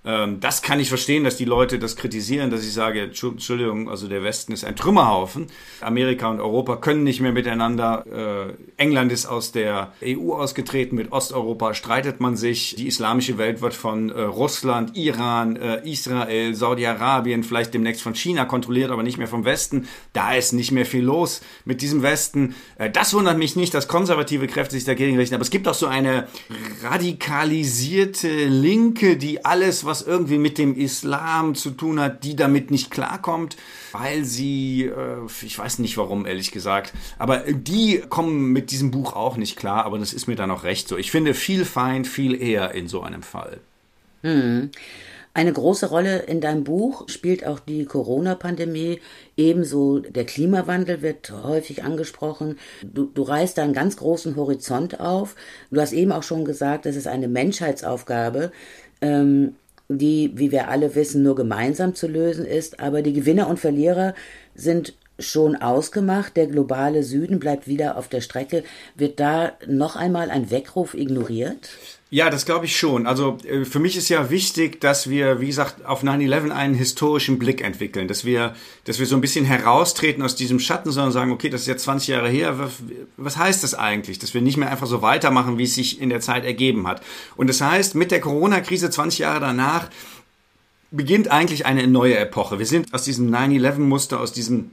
Ähm, 0.07 0.38
das 0.38 0.62
kann 0.62 0.79
ich 0.79 0.88
verstehen, 0.88 1.25
dass 1.25 1.37
die 1.37 1.45
Leute 1.45 1.81
das 1.81 1.97
kritisieren, 1.97 2.51
dass 2.51 2.64
ich 2.64 2.73
sage, 2.73 3.03
Entschuldigung, 3.03 3.90
also 3.90 4.07
der 4.07 4.23
Westen 4.23 4.53
ist 4.53 4.64
ein 4.64 4.77
Trümmerhaufen. 4.77 5.49
Amerika 5.81 6.29
und 6.29 6.40
Europa 6.40 6.77
können 6.77 7.03
nicht 7.03 7.21
mehr 7.21 7.33
miteinander. 7.33 8.05
Äh, 8.07 8.55
England 8.81 9.11
ist 9.11 9.27
aus 9.27 9.51
der 9.51 9.92
EU 10.05 10.35
ausgetreten, 10.35 10.95
mit 10.95 11.11
Osteuropa 11.11 11.75
streitet 11.75 12.21
man 12.21 12.37
sich. 12.37 12.77
Die 12.77 12.87
islamische 12.87 13.37
Welt 13.37 13.61
wird 13.61 13.75
von 13.75 14.11
äh, 14.11 14.21
Russland, 14.21 14.97
Iran, 14.97 15.57
äh, 15.57 15.81
Israel, 15.90 16.55
Saudi-Arabien, 16.55 17.42
vielleicht 17.42 17.75
demnächst 17.75 18.03
von 18.03 18.14
China 18.14 18.45
kontrolliert, 18.45 18.92
aber 18.92 19.03
nicht 19.03 19.19
mehr 19.19 19.27
vom 19.27 19.45
Westen. 19.45 19.88
Da 20.12 20.35
ist 20.35 20.53
nicht 20.53 20.71
mehr 20.71 20.87
viel 20.87 21.03
los 21.03 21.40
mit 21.64 21.83
diesem 21.83 22.03
Westen. 22.03 22.55
Äh, 22.79 22.90
das 22.90 23.12
wundert 23.12 23.38
mich 23.38 23.57
nicht, 23.57 23.75
dass 23.75 23.88
konservative 23.88 24.47
Kräfte 24.47 24.77
sich 24.77 24.85
dagegen 24.85 25.16
richten, 25.16 25.35
aber 25.35 25.42
es 25.42 25.51
gibt 25.51 25.66
auch 25.66 25.75
so 25.75 25.87
eine 25.87 26.29
radikalisierte 26.85 28.45
Linke, 28.45 29.16
die 29.16 29.45
alles, 29.45 29.85
was 29.85 29.95
was 29.96 30.06
irgendwie 30.06 30.38
mit 30.38 30.59
dem 30.59 30.76
Islam 30.76 31.54
zu 31.54 31.70
tun 31.70 32.00
hat, 32.00 32.24
die 32.24 32.37
damit 32.37 32.70
nicht 32.70 32.90
klarkommt, 32.90 33.56
weil 33.92 34.24
sie, 34.24 34.85
äh, 34.85 35.24
ich 35.42 35.59
weiß 35.59 35.78
nicht 35.78 35.96
warum, 35.96 36.26
ehrlich 36.26 36.50
gesagt, 36.50 36.92
aber 37.18 37.38
die 37.48 38.02
kommen 38.09 38.52
mit 38.52 38.70
diesem 38.70 38.90
Buch 38.90 39.14
auch 39.14 39.37
nicht 39.37 39.56
klar, 39.56 39.87
aber 39.87 39.98
das 39.98 40.12
ist 40.12 40.26
mir 40.26 40.37
dann 40.37 40.50
auch 40.50 40.64
recht 40.64 40.88
so. 40.88 40.98
Ich 40.98 41.11
finde 41.11 41.32
viel 41.32 41.64
Feind 41.64 42.06
viel 42.06 42.40
eher 42.40 42.72
in 42.72 42.88
so 42.88 43.00
einem 43.00 43.22
Fall. 43.22 43.61
Hm. 44.22 44.70
Eine 45.32 45.52
große 45.52 45.87
Rolle 45.87 46.20
in 46.20 46.40
deinem 46.40 46.64
Buch 46.64 47.09
spielt 47.09 47.46
auch 47.46 47.61
die 47.61 47.85
Corona-Pandemie. 47.85 49.00
Ebenso 49.37 49.98
der 49.98 50.24
Klimawandel 50.24 51.02
wird 51.02 51.30
häufig 51.30 51.85
angesprochen. 51.85 52.59
Du, 52.82 53.04
du 53.04 53.22
reißt 53.22 53.59
da 53.59 53.62
einen 53.62 53.74
ganz 53.74 53.98
großen 53.98 54.37
Horizont 54.37 54.98
auf. 54.98 55.37
Du 55.70 55.80
hast 55.80 55.92
eben 55.92 56.12
auch 56.12 56.22
schon 56.22 56.46
gesagt, 56.46 56.87
es 56.87 56.96
ist 56.96 57.06
eine 57.06 57.28
Menschheitsaufgabe, 57.28 58.50
ähm, 59.02 59.56
die, 59.88 60.33
wie 60.35 60.51
wir 60.51 60.68
alle 60.68 60.94
wissen, 60.94 61.22
nur 61.22 61.37
gemeinsam 61.37 61.94
zu 61.94 62.07
lösen 62.07 62.44
ist. 62.44 62.81
Aber 62.81 63.03
die 63.03 63.12
Gewinner 63.12 63.49
und 63.49 63.61
Verlierer 63.61 64.14
sind 64.55 64.94
schon 65.18 65.57
ausgemacht. 65.57 66.37
Der 66.37 66.46
globale 66.46 67.03
Süden 67.03 67.38
bleibt 67.38 67.66
wieder 67.66 67.96
auf 67.96 68.09
der 68.09 68.20
Strecke. 68.20 68.64
Wird 68.94 69.20
da 69.20 69.53
noch 69.66 69.96
einmal 69.96 70.31
ein 70.31 70.51
Weckruf 70.51 70.94
ignoriert? 70.94 71.70
Ja, 72.09 72.31
das 72.31 72.47
glaube 72.47 72.66
ich 72.66 72.77
schon. 72.77 73.09
Also 73.09 73.38
äh, 73.42 73.64
für 73.64 73.81
mich 73.81 73.97
ist 73.97 74.09
ja 74.09 74.31
wichtig, 74.31 74.81
dass 74.81 75.11
wir, 75.11 75.40
wie 75.40 75.49
gesagt, 75.49 75.85
auf 75.85 76.05
9-11 76.05 76.51
einen 76.51 76.75
historischen 76.75 77.37
Blick 77.37 77.61
entwickeln, 77.61 78.07
dass 78.07 78.25
wir, 78.25 78.55
dass 78.85 79.01
wir 79.01 79.07
so 79.07 79.16
ein 79.16 79.21
bisschen 79.21 79.45
heraustreten 79.45 80.23
aus 80.23 80.37
diesem 80.37 80.61
Schatten, 80.61 80.92
sondern 80.92 81.11
sagen, 81.11 81.33
okay, 81.33 81.49
das 81.49 81.62
ist 81.62 81.66
jetzt 81.66 81.83
20 81.83 82.09
Jahre 82.09 82.29
her, 82.29 82.61
was, 82.61 82.75
was 83.16 83.37
heißt 83.37 83.64
das 83.64 83.75
eigentlich? 83.75 84.21
Dass 84.21 84.35
wir 84.35 84.40
nicht 84.40 84.57
mehr 84.57 84.71
einfach 84.71 84.87
so 84.87 85.03
weitermachen, 85.03 85.59
wie 85.59 85.64
es 85.64 85.75
sich 85.75 86.01
in 86.01 86.09
der 86.09 86.21
Zeit 86.21 86.45
ergeben 86.45 86.87
hat. 86.87 87.03
Und 87.35 87.49
das 87.49 87.61
heißt, 87.61 87.97
mit 87.97 88.12
der 88.12 88.21
Corona-Krise 88.21 88.88
20 88.88 89.19
Jahre 89.19 89.40
danach 89.40 89.90
beginnt 90.92 91.29
eigentlich 91.33 91.66
eine 91.66 91.88
neue 91.88 92.16
Epoche. 92.16 92.61
Wir 92.61 92.66
sind 92.66 92.95
aus 92.95 93.03
diesem 93.03 93.35
9-11-Muster, 93.35 94.21
aus 94.21 94.33
diesem 94.33 94.71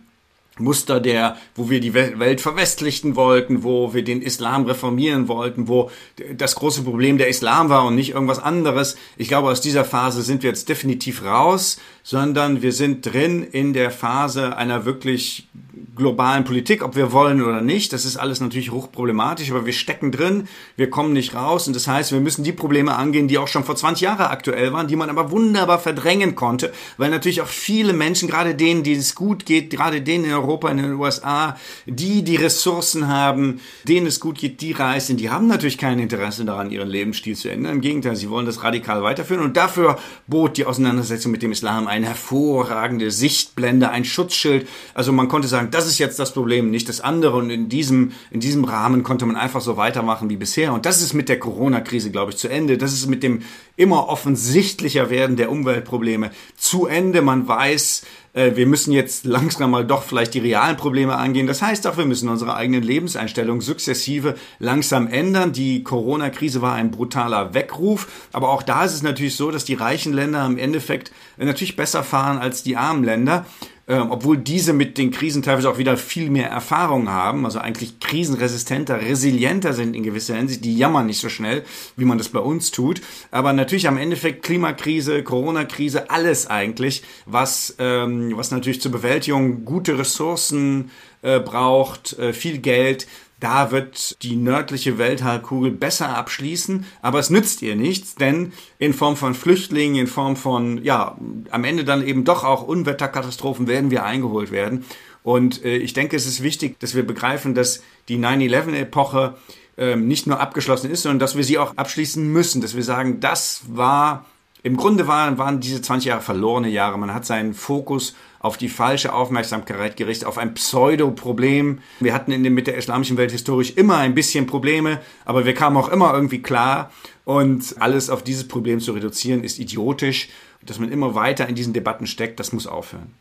Muster 0.60 1.00
der, 1.00 1.38
wo 1.56 1.70
wir 1.70 1.80
die 1.80 1.94
Welt 1.94 2.42
verwestlichten 2.42 3.16
wollten, 3.16 3.64
wo 3.64 3.94
wir 3.94 4.04
den 4.04 4.22
Islam 4.22 4.66
reformieren 4.66 5.28
wollten, 5.28 5.68
wo 5.68 5.90
das 6.36 6.56
große 6.56 6.84
Problem 6.84 7.18
der 7.18 7.28
Islam 7.28 7.70
war 7.70 7.86
und 7.86 7.96
nicht 7.96 8.12
irgendwas 8.12 8.40
anderes. 8.40 8.96
Ich 9.18 9.28
glaube, 9.28 9.50
aus 9.50 9.62
dieser 9.62 9.86
Phase 9.86 10.22
sind 10.22 10.44
wir 10.44 10.50
jetzt 10.50 10.70
definitiv 10.70 11.24
raus, 11.24 11.80
sondern 12.04 12.62
wir 12.62 12.74
sind 12.74 13.06
drin 13.06 13.44
in 13.44 13.74
der 13.74 13.90
Phase 13.90 14.58
einer 14.58 14.86
wirklich 14.86 15.48
globalen 15.96 16.44
Politik, 16.44 16.84
ob 16.84 16.96
wir 16.96 17.12
wollen 17.12 17.42
oder 17.42 17.62
nicht. 17.62 17.94
Das 17.94 18.06
ist 18.06 18.18
alles 18.18 18.42
natürlich 18.42 18.72
hochproblematisch, 18.72 19.52
aber 19.52 19.66
wir 19.66 19.74
stecken 19.74 20.12
drin, 20.12 20.48
wir 20.76 20.90
kommen 20.90 21.14
nicht 21.14 21.36
raus 21.36 21.68
und 21.68 21.76
das 21.76 21.88
heißt, 21.88 22.12
wir 22.12 22.20
müssen 22.20 22.44
die 22.44 22.52
Probleme 22.52 22.96
angehen, 22.96 23.28
die 23.28 23.38
auch 23.38 23.48
schon 23.48 23.64
vor 23.64 23.76
20 23.76 24.02
Jahren 24.02 24.22
aktuell 24.22 24.74
waren, 24.74 24.88
die 24.88 24.96
man 24.96 25.10
aber 25.10 25.32
wunderbar 25.32 25.80
verdrängen 25.80 26.36
konnte, 26.36 26.74
weil 26.98 27.10
natürlich 27.10 27.42
auch 27.42 27.48
viele 27.48 27.94
Menschen, 27.94 28.28
gerade 28.28 28.56
denen, 28.56 28.84
denen 28.84 29.02
es 29.02 29.14
gut 29.14 29.46
geht, 29.46 29.70
gerade 29.70 30.02
denen 30.02 30.26
in 30.26 30.34
Europa, 30.34 30.70
in 30.70 30.78
den 30.78 30.94
USA, 30.94 31.58
die 31.86 32.24
die 32.24 32.38
Ressourcen 32.38 33.08
haben, 33.08 33.60
denen 33.88 34.08
es 34.08 34.20
gut 34.20 34.40
geht, 34.40 34.62
die 34.62 34.72
reisen, 34.72 35.18
die 35.18 35.30
haben 35.30 35.48
natürlich 35.48 35.78
kein 35.78 36.00
Interesse 36.00 36.44
daran, 36.44 36.72
ihren 36.72 36.90
Lebensstil 36.90 37.36
zu 37.36 37.50
ändern. 37.50 37.74
Im 37.74 37.82
Gegenteil, 37.82 38.16
sie 38.16 38.30
wollen 38.30 38.46
das 38.46 38.64
radikal 38.64 39.04
weiterführen 39.04 39.44
und 39.44 39.58
dafür 39.58 40.00
bot 40.28 40.58
die 40.58 40.66
Auseinandersetzung 40.66 41.32
mit 41.32 41.44
dem 41.44 41.52
Islam 41.52 41.88
eine 41.94 42.08
hervorragende 42.08 43.12
Sichtblende, 43.12 43.90
ein 43.90 44.04
Schutzschild. 44.04 44.68
Also 44.94 45.12
man 45.12 45.28
konnte 45.28 45.48
sagen, 45.48 45.70
das 45.72 45.88
ist 45.88 46.00
jetzt 46.00 46.18
das 46.18 46.34
Problem, 46.34 46.72
nicht 46.72 46.90
das 46.90 47.02
andere. 47.02 47.38
Und 47.38 47.50
in 47.50 47.70
diesem, 47.70 48.14
in 48.32 48.40
diesem 48.40 48.64
Rahmen 48.64 49.04
konnte 49.04 49.26
man 49.26 49.36
einfach 49.36 49.62
so 49.62 49.78
weitermachen 49.78 50.30
wie 50.30 50.36
bisher. 50.36 50.74
Und 50.74 50.86
das 50.86 51.02
ist 51.02 51.14
mit 51.14 51.30
der 51.30 51.40
Corona-Krise, 51.40 52.12
glaube 52.12 52.32
ich, 52.32 52.38
zu 52.38 52.48
Ende. 52.48 52.78
Das 52.78 52.94
ist 52.94 53.08
mit 53.08 53.22
dem 53.22 53.44
immer 53.76 54.10
offensichtlicher 54.10 55.10
werden 55.10 55.36
der 55.36 55.52
Umweltprobleme 55.52 56.32
zu 56.58 56.88
Ende. 56.88 57.22
Man 57.22 57.48
weiß, 57.48 58.04
äh, 58.34 58.56
wir 58.56 58.66
müssen 58.66 58.92
jetzt 58.92 59.26
langsam 59.26 59.72
mal 59.72 59.86
doch 59.86 60.04
vielleicht 60.04 60.34
die 60.34 60.40
realen 60.40 60.76
Probleme 60.76 61.16
angehen. 61.16 61.48
Das 61.48 61.62
heißt 61.62 61.88
auch, 61.88 61.98
wir 61.98 62.06
müssen 62.06 62.30
unsere 62.30 62.56
eigenen 62.56 62.84
Lebenseinstellungen 62.84 63.62
sukzessive 63.62 64.36
langsam 64.60 65.08
ändern. 65.08 65.54
Die 65.54 65.84
Corona-Krise 65.84 66.62
war 66.62 66.74
ein 66.74 66.92
brutaler 66.92 67.54
Weckruf, 67.54 68.08
aber 68.32 68.50
auch 68.50 68.64
da 68.64 68.84
ist 68.84 68.94
es 68.94 69.04
natürlich 69.04 69.36
so, 69.36 69.52
dass 69.52 69.66
die 69.66 69.76
reichen 69.76 70.14
Länder 70.14 70.46
im 70.46 70.58
Endeffekt 70.58 71.12
natürlich 71.38 71.76
besser 71.76 72.04
fahren 72.04 72.38
als 72.38 72.64
die 72.64 72.76
armen 72.76 73.04
Länder 73.04 73.46
ähm, 73.88 74.12
obwohl 74.12 74.38
diese 74.38 74.72
mit 74.72 74.98
den 74.98 75.12
Krisen 75.12 75.44
teilweise 75.44 75.70
auch 75.70 75.78
wieder 75.78 75.98
viel 75.98 76.30
mehr 76.30 76.50
Erfahrung 76.50 77.10
haben, 77.10 77.46
also 77.46 77.60
eigentlich 77.60 78.00
krisenresistenter, 78.00 79.02
resilienter 79.02 79.74
sind 79.74 79.96
in 79.96 80.04
gewisser 80.04 80.36
Hinsicht, 80.36 80.64
die 80.64 80.78
jammern 80.78 81.06
nicht 81.06 81.20
so 81.20 81.28
schnell, 81.28 81.64
wie 81.98 82.06
man 82.06 82.18
das 82.18 82.30
bei 82.30 82.40
uns 82.40 82.72
tut. 82.72 83.02
Aber 83.32 83.52
natürlich 83.52 83.88
am 83.88 83.98
Endeffekt 83.98 84.44
Klimakrise, 84.44 85.22
Corona-Krise, 85.24 86.10
alles 86.10 86.48
eigentlich, 86.48 87.04
was, 87.26 87.76
ähm, 87.80 88.32
was 88.36 88.52
natürlich 88.52 88.82
zur 88.82 88.94
Bewältigung 88.94 89.66
gute 89.66 90.00
Ressourcen 90.00 90.92
äh, 91.22 91.40
braucht, 91.40 92.18
äh, 92.20 92.32
viel 92.32 92.60
Geld, 92.60 93.08
da 93.44 93.72
wird 93.72 94.24
die 94.24 94.38
nördliche 94.38 94.98
Welthalbkugel 94.98 95.72
besser 95.72 96.16
abschließen, 96.16 96.86
aber 97.02 97.20
es 97.20 97.30
nützt 97.30 97.62
ihr 97.62 97.76
nichts, 97.76 98.16
denn 98.16 98.54
in 98.80 98.94
Form 98.94 99.18
von 99.18 99.34
Flüchtlingen, 99.34 99.98
in 99.98 100.08
Form 100.08 100.38
von, 100.38 100.82
ja, 100.82 101.18
am 101.52 101.64
Ende 101.66 101.84
dann 101.84 102.08
eben 102.08 102.24
doch 102.24 102.46
auch 102.46 102.64
Unwetterkatastrophen 102.64 103.68
werden 103.68 103.92
wir 103.92 104.06
eingeholt 104.06 104.52
werden. 104.52 104.86
Und 105.24 105.66
äh, 105.66 105.76
ich 105.76 105.92
denke, 105.92 106.16
es 106.16 106.26
ist 106.26 106.42
wichtig, 106.42 106.80
dass 106.80 106.96
wir 106.96 107.06
begreifen, 107.06 107.54
dass 107.54 107.84
die 108.08 108.18
9-11-Epoche 108.18 109.36
äh, 109.76 109.98
nicht 109.98 110.26
nur 110.26 110.40
abgeschlossen 110.40 110.90
ist, 110.90 111.02
sondern 111.02 111.20
dass 111.20 111.36
wir 111.36 111.44
sie 111.44 111.58
auch 111.58 111.76
abschließen 111.76 112.26
müssen, 112.26 112.62
dass 112.62 112.78
wir 112.78 112.84
sagen, 112.84 113.20
das 113.20 113.64
war, 113.68 114.26
im 114.64 114.78
Grunde 114.78 115.06
waren, 115.10 115.38
waren 115.38 115.60
diese 115.60 115.82
20 115.82 116.08
Jahre 116.08 116.22
verlorene 116.22 116.70
Jahre. 116.70 116.98
Man 116.98 117.14
hat 117.14 117.26
seinen 117.26 117.54
Fokus 117.54 118.16
auf 118.44 118.58
die 118.58 118.68
falsche 118.68 119.14
Aufmerksamkeit 119.14 119.96
gerichtet, 119.96 120.28
auf 120.28 120.38
ein 120.38 120.54
Pseudo-Problem. 120.54 121.80
Wir 122.02 122.14
hatten 122.14 122.34
in 122.34 122.44
dem, 122.44 122.54
mit 122.54 122.68
der 122.68 122.76
islamischen 122.76 123.16
Welt 123.16 123.32
historisch 123.32 123.72
immer 123.72 123.98
ein 123.98 124.14
bisschen 124.14 124.48
Probleme, 124.48 125.00
aber 125.24 125.46
wir 125.46 125.54
kamen 125.54 125.78
auch 125.78 125.88
immer 125.88 126.14
irgendwie 126.14 126.42
klar. 126.42 126.92
Und 127.24 127.76
alles 127.80 128.10
auf 128.10 128.22
dieses 128.22 128.46
Problem 128.48 128.82
zu 128.82 128.92
reduzieren, 128.92 129.46
ist 129.46 129.60
idiotisch. 129.60 130.28
Dass 130.62 130.78
man 130.78 130.92
immer 130.92 131.16
weiter 131.16 131.48
in 131.48 131.56
diesen 131.56 131.74
Debatten 131.74 132.06
steckt, 132.06 132.40
das 132.40 132.52
muss 132.52 132.68
aufhören. 132.68 133.14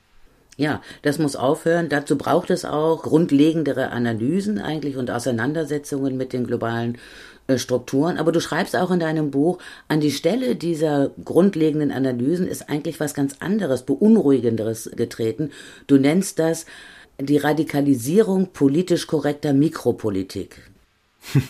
Ja, 0.56 0.82
das 1.02 1.18
muss 1.18 1.36
aufhören. 1.36 1.88
Dazu 1.88 2.18
braucht 2.18 2.50
es 2.50 2.64
auch 2.64 3.02
grundlegendere 3.02 3.90
Analysen 3.90 4.58
eigentlich 4.58 4.96
und 4.96 5.10
Auseinandersetzungen 5.10 6.16
mit 6.16 6.32
den 6.32 6.46
globalen 6.46 6.98
Strukturen. 7.58 8.18
Aber 8.18 8.32
du 8.32 8.40
schreibst 8.40 8.76
auch 8.76 8.90
in 8.90 9.00
deinem 9.00 9.30
Buch, 9.30 9.58
an 9.88 10.00
die 10.00 10.10
Stelle 10.10 10.56
dieser 10.56 11.10
grundlegenden 11.24 11.90
Analysen 11.90 12.46
ist 12.46 12.68
eigentlich 12.68 13.00
was 13.00 13.14
ganz 13.14 13.36
anderes, 13.40 13.82
beunruhigenderes 13.82 14.90
getreten. 14.96 15.50
Du 15.86 15.96
nennst 15.96 16.38
das 16.38 16.66
die 17.20 17.38
Radikalisierung 17.38 18.48
politisch 18.52 19.06
korrekter 19.06 19.52
Mikropolitik. 19.52 20.70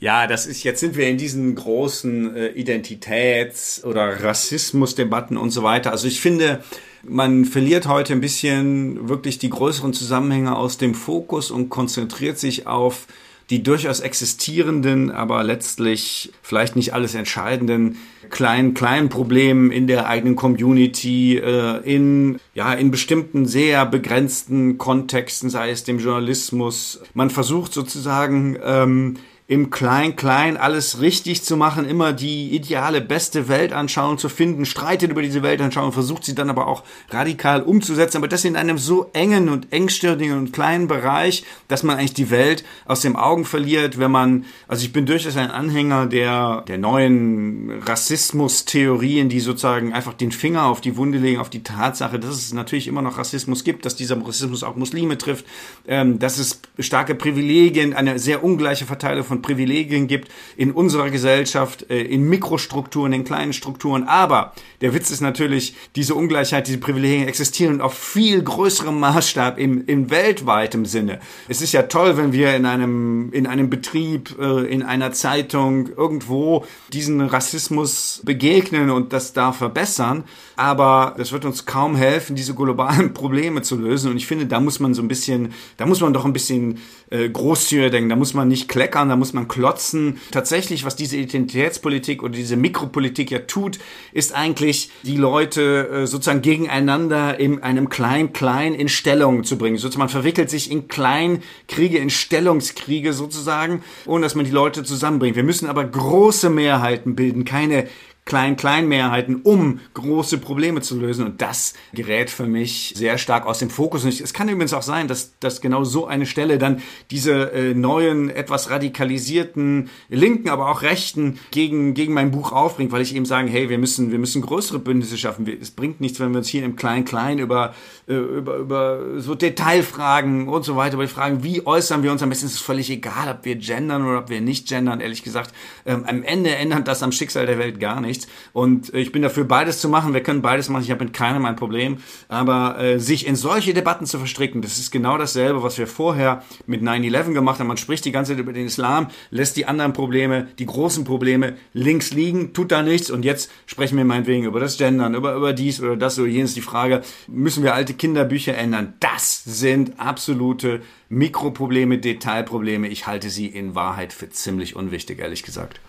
Ja, 0.00 0.26
das 0.26 0.46
ist, 0.46 0.64
jetzt 0.64 0.80
sind 0.80 0.96
wir 0.96 1.08
in 1.08 1.18
diesen 1.18 1.54
großen 1.54 2.34
äh, 2.34 2.48
Identitäts- 2.52 3.84
oder 3.84 4.24
Rassismusdebatten 4.24 5.36
und 5.36 5.50
so 5.50 5.62
weiter. 5.62 5.90
Also 5.90 6.08
ich 6.08 6.22
finde, 6.22 6.64
man 7.02 7.44
verliert 7.44 7.86
heute 7.86 8.14
ein 8.14 8.22
bisschen 8.22 9.10
wirklich 9.10 9.38
die 9.38 9.50
größeren 9.50 9.92
Zusammenhänge 9.92 10.56
aus 10.56 10.78
dem 10.78 10.94
Fokus 10.94 11.50
und 11.50 11.68
konzentriert 11.68 12.38
sich 12.38 12.66
auf 12.66 13.06
die 13.50 13.62
durchaus 13.62 14.00
existierenden, 14.00 15.10
aber 15.10 15.42
letztlich 15.42 16.32
vielleicht 16.42 16.76
nicht 16.76 16.94
alles 16.94 17.14
entscheidenden 17.14 17.96
kleinen, 18.30 18.74
kleinen 18.74 19.08
Problemen 19.08 19.70
in 19.70 19.86
der 19.86 20.06
eigenen 20.06 20.36
Community, 20.36 21.36
äh, 21.36 21.78
in, 21.82 22.38
ja, 22.54 22.72
in 22.72 22.90
bestimmten 22.90 23.46
sehr 23.46 23.84
begrenzten 23.84 24.78
Kontexten, 24.78 25.50
sei 25.50 25.70
es 25.70 25.84
dem 25.84 25.98
Journalismus. 25.98 27.00
Man 27.12 27.30
versucht 27.30 27.74
sozusagen, 27.74 28.56
ähm, 28.64 29.16
im 29.50 29.68
Klein-Klein 29.68 30.56
alles 30.56 31.00
richtig 31.00 31.42
zu 31.42 31.56
machen, 31.56 31.84
immer 31.84 32.12
die 32.12 32.54
ideale, 32.54 33.00
beste 33.00 33.48
Weltanschauung 33.48 34.16
zu 34.16 34.28
finden, 34.28 34.64
streitet 34.64 35.10
über 35.10 35.22
diese 35.22 35.42
Weltanschauung, 35.42 35.90
versucht 35.90 36.24
sie 36.24 36.36
dann 36.36 36.50
aber 36.50 36.68
auch 36.68 36.84
radikal 37.08 37.62
umzusetzen, 37.62 38.18
aber 38.18 38.28
das 38.28 38.44
in 38.44 38.54
einem 38.54 38.78
so 38.78 39.10
engen 39.12 39.48
und 39.48 39.72
engstirnigen 39.72 40.38
und 40.38 40.52
kleinen 40.52 40.86
Bereich, 40.86 41.44
dass 41.66 41.82
man 41.82 41.98
eigentlich 41.98 42.14
die 42.14 42.30
Welt 42.30 42.62
aus 42.84 43.00
dem 43.00 43.16
Augen 43.16 43.44
verliert, 43.44 43.98
wenn 43.98 44.12
man, 44.12 44.44
also 44.68 44.84
ich 44.84 44.92
bin 44.92 45.04
durchaus 45.04 45.36
ein 45.36 45.50
Anhänger 45.50 46.06
der, 46.06 46.62
der 46.68 46.78
neuen 46.78 47.82
Rassismus-Theorien, 47.84 49.28
die 49.28 49.40
sozusagen 49.40 49.92
einfach 49.92 50.14
den 50.14 50.30
Finger 50.30 50.66
auf 50.66 50.80
die 50.80 50.96
Wunde 50.96 51.18
legen, 51.18 51.40
auf 51.40 51.50
die 51.50 51.64
Tatsache, 51.64 52.20
dass 52.20 52.36
es 52.36 52.52
natürlich 52.52 52.86
immer 52.86 53.02
noch 53.02 53.18
Rassismus 53.18 53.64
gibt, 53.64 53.84
dass 53.84 53.96
dieser 53.96 54.16
Rassismus 54.24 54.62
auch 54.62 54.76
Muslime 54.76 55.18
trifft, 55.18 55.44
ähm, 55.88 56.20
dass 56.20 56.38
es 56.38 56.62
starke 56.78 57.16
Privilegien, 57.16 57.94
eine 57.94 58.20
sehr 58.20 58.44
ungleiche 58.44 58.86
Verteilung 58.86 59.24
von 59.24 59.39
Privilegien 59.42 60.06
gibt 60.06 60.30
in 60.56 60.72
unserer 60.72 61.10
Gesellschaft, 61.10 61.90
äh, 61.90 62.02
in 62.02 62.28
Mikrostrukturen, 62.28 63.12
in 63.12 63.24
kleinen 63.24 63.52
Strukturen. 63.52 64.04
Aber 64.04 64.52
der 64.80 64.94
Witz 64.94 65.10
ist 65.10 65.20
natürlich, 65.20 65.74
diese 65.96 66.14
Ungleichheit, 66.14 66.66
diese 66.66 66.78
Privilegien 66.78 67.28
existieren 67.28 67.80
auf 67.80 67.94
viel 67.94 68.42
größerem 68.42 68.98
Maßstab 68.98 69.58
im, 69.58 69.84
im 69.86 70.10
weltweitem 70.10 70.84
Sinne. 70.86 71.20
Es 71.48 71.62
ist 71.62 71.72
ja 71.72 71.82
toll, 71.82 72.16
wenn 72.16 72.32
wir 72.32 72.54
in 72.56 72.66
einem, 72.66 73.32
in 73.32 73.46
einem 73.46 73.70
Betrieb, 73.70 74.36
äh, 74.40 74.66
in 74.66 74.82
einer 74.82 75.12
Zeitung, 75.12 75.88
irgendwo 75.96 76.64
diesen 76.92 77.20
Rassismus 77.20 78.20
begegnen 78.24 78.90
und 78.90 79.12
das 79.12 79.32
da 79.32 79.52
verbessern. 79.52 80.24
Aber 80.60 81.14
das 81.16 81.32
wird 81.32 81.46
uns 81.46 81.64
kaum 81.64 81.96
helfen, 81.96 82.36
diese 82.36 82.54
globalen 82.54 83.14
Probleme 83.14 83.62
zu 83.62 83.76
lösen. 83.76 84.10
Und 84.10 84.18
ich 84.18 84.26
finde, 84.26 84.44
da 84.44 84.60
muss 84.60 84.78
man 84.78 84.92
so 84.92 85.00
ein 85.00 85.08
bisschen, 85.08 85.54
da 85.78 85.86
muss 85.86 86.02
man 86.02 86.12
doch 86.12 86.26
ein 86.26 86.34
bisschen 86.34 86.80
äh, 87.08 87.30
großzügiger 87.30 87.88
denken. 87.88 88.10
Da 88.10 88.16
muss 88.16 88.34
man 88.34 88.46
nicht 88.46 88.68
kleckern, 88.68 89.08
da 89.08 89.16
muss 89.16 89.32
man 89.32 89.48
klotzen. 89.48 90.20
Tatsächlich, 90.32 90.84
was 90.84 90.96
diese 90.96 91.16
Identitätspolitik 91.16 92.22
oder 92.22 92.34
diese 92.34 92.58
Mikropolitik 92.58 93.30
ja 93.30 93.38
tut, 93.38 93.78
ist 94.12 94.34
eigentlich 94.34 94.90
die 95.02 95.16
Leute 95.16 95.88
äh, 95.88 96.06
sozusagen 96.06 96.42
gegeneinander 96.42 97.40
in 97.40 97.62
einem 97.62 97.88
Klein-Klein 97.88 98.74
in 98.74 98.90
Stellung 98.90 99.44
zu 99.44 99.56
bringen. 99.56 99.78
Sozusagen 99.78 100.00
man 100.00 100.08
verwickelt 100.10 100.50
sich 100.50 100.70
in 100.70 100.88
Kleinkriege, 100.88 101.96
in 101.96 102.10
Stellungskriege 102.10 103.14
sozusagen, 103.14 103.82
ohne 104.04 104.24
dass 104.24 104.34
man 104.34 104.44
die 104.44 104.50
Leute 104.50 104.84
zusammenbringt. 104.84 105.36
Wir 105.36 105.42
müssen 105.42 105.70
aber 105.70 105.86
große 105.86 106.50
Mehrheiten 106.50 107.16
bilden, 107.16 107.46
keine 107.46 107.88
Klein-Klein-Mehrheiten, 108.30 109.40
um 109.42 109.80
große 109.94 110.38
Probleme 110.38 110.82
zu 110.82 111.00
lösen. 111.00 111.26
Und 111.26 111.42
das 111.42 111.74
gerät 111.92 112.30
für 112.30 112.46
mich 112.46 112.94
sehr 112.96 113.18
stark 113.18 113.44
aus 113.44 113.58
dem 113.58 113.70
Fokus. 113.70 114.04
Und 114.04 114.20
es 114.20 114.32
kann 114.32 114.48
übrigens 114.48 114.72
auch 114.72 114.82
sein, 114.82 115.08
dass, 115.08 115.36
dass 115.40 115.60
genau 115.60 115.82
so 115.82 116.06
eine 116.06 116.26
Stelle 116.26 116.56
dann 116.58 116.80
diese 117.10 117.52
äh, 117.52 117.74
neuen, 117.74 118.30
etwas 118.30 118.70
radikalisierten 118.70 119.90
Linken, 120.08 120.48
aber 120.48 120.70
auch 120.70 120.82
Rechten 120.82 121.40
gegen, 121.50 121.92
gegen 121.94 122.14
mein 122.14 122.30
Buch 122.30 122.52
aufbringt, 122.52 122.92
weil 122.92 123.02
ich 123.02 123.16
eben 123.16 123.24
sage, 123.24 123.50
hey, 123.50 123.68
wir 123.68 123.78
müssen, 123.78 124.12
wir 124.12 124.20
müssen 124.20 124.42
größere 124.42 124.78
Bündnisse 124.78 125.18
schaffen. 125.18 125.44
Es 125.60 125.72
bringt 125.72 126.00
nichts, 126.00 126.20
wenn 126.20 126.30
wir 126.30 126.38
uns 126.38 126.48
hier 126.48 126.64
im 126.64 126.76
Klein-Klein 126.76 127.40
über, 127.40 127.74
über, 128.16 128.56
über 128.56 129.00
so 129.18 129.34
Detailfragen 129.34 130.48
und 130.48 130.64
so 130.64 130.76
weiter, 130.76 130.94
über 130.94 131.04
die 131.04 131.12
Fragen, 131.12 131.42
wie 131.42 131.64
äußern 131.64 132.02
wir 132.02 132.10
uns 132.10 132.22
am 132.22 132.28
besten, 132.28 132.46
ist 132.46 132.54
es 132.54 132.60
völlig 132.60 132.90
egal, 132.90 133.28
ob 133.30 133.44
wir 133.44 133.56
gendern 133.56 134.04
oder 134.06 134.20
ob 134.20 134.30
wir 134.30 134.40
nicht 134.40 134.68
gendern, 134.68 135.00
ehrlich 135.00 135.22
gesagt. 135.22 135.54
Ähm, 135.86 136.04
am 136.06 136.22
Ende 136.22 136.50
ändert 136.50 136.88
das 136.88 137.02
am 137.02 137.12
Schicksal 137.12 137.46
der 137.46 137.58
Welt 137.58 137.78
gar 137.78 138.00
nichts. 138.00 138.26
Und 138.52 138.92
ich 138.94 139.12
bin 139.12 139.22
dafür, 139.22 139.44
beides 139.44 139.80
zu 139.80 139.88
machen. 139.88 140.12
Wir 140.12 140.22
können 140.22 140.42
beides 140.42 140.68
machen. 140.68 140.82
Ich 140.82 140.90
habe 140.90 141.04
mit 141.04 141.12
keinem 141.12 141.44
ein 141.44 141.56
Problem. 141.56 141.98
Aber 142.28 142.78
äh, 142.80 142.98
sich 142.98 143.26
in 143.26 143.36
solche 143.36 143.74
Debatten 143.74 144.06
zu 144.06 144.18
verstricken, 144.18 144.62
das 144.62 144.78
ist 144.78 144.90
genau 144.90 145.16
dasselbe, 145.16 145.62
was 145.62 145.78
wir 145.78 145.86
vorher 145.86 146.42
mit 146.66 146.82
9-11 146.82 147.32
gemacht 147.32 147.60
haben. 147.60 147.68
Man 147.68 147.76
spricht 147.76 148.04
die 148.04 148.12
ganze 148.12 148.32
Zeit 148.32 148.40
über 148.40 148.52
den 148.52 148.66
Islam, 148.66 149.08
lässt 149.30 149.56
die 149.56 149.66
anderen 149.66 149.92
Probleme, 149.92 150.48
die 150.58 150.66
großen 150.66 151.04
Probleme 151.04 151.54
links 151.72 152.12
liegen, 152.12 152.52
tut 152.52 152.72
da 152.72 152.82
nichts. 152.82 153.10
Und 153.10 153.24
jetzt 153.24 153.50
sprechen 153.66 153.96
wir 153.96 154.04
meinetwegen 154.04 154.44
über 154.44 154.58
das 154.58 154.78
Gendern, 154.78 155.14
über, 155.14 155.34
über 155.34 155.52
dies 155.52 155.80
oder 155.80 155.96
das 155.96 156.18
oder 156.18 156.28
jenes. 156.28 156.54
Die 156.54 156.60
Frage, 156.60 157.02
müssen 157.28 157.62
wir 157.62 157.74
alte 157.74 157.94
Kinderbücher 158.00 158.56
ändern? 158.56 158.94
Das 158.98 159.44
sind 159.44 160.00
absolute 160.00 160.80
Mikroprobleme, 161.10 161.98
Detailprobleme. 161.98 162.88
Ich 162.88 163.06
halte 163.06 163.28
sie 163.28 163.46
in 163.46 163.74
Wahrheit 163.74 164.14
für 164.14 164.30
ziemlich 164.30 164.74
unwichtig, 164.74 165.18
ehrlich 165.18 165.42
gesagt. 165.42 165.80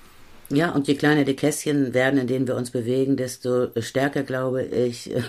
Ja, 0.54 0.72
und 0.72 0.88
je 0.88 0.96
kleiner 0.96 1.24
die 1.24 1.36
Kästchen 1.36 1.94
werden, 1.94 2.20
in 2.20 2.28
denen 2.28 2.48
wir 2.48 2.56
uns 2.56 2.72
bewegen, 2.72 3.16
desto 3.16 3.68
stärker, 3.80 4.24
glaube 4.24 4.64
ich, 4.64 5.16
äh, 5.16 5.22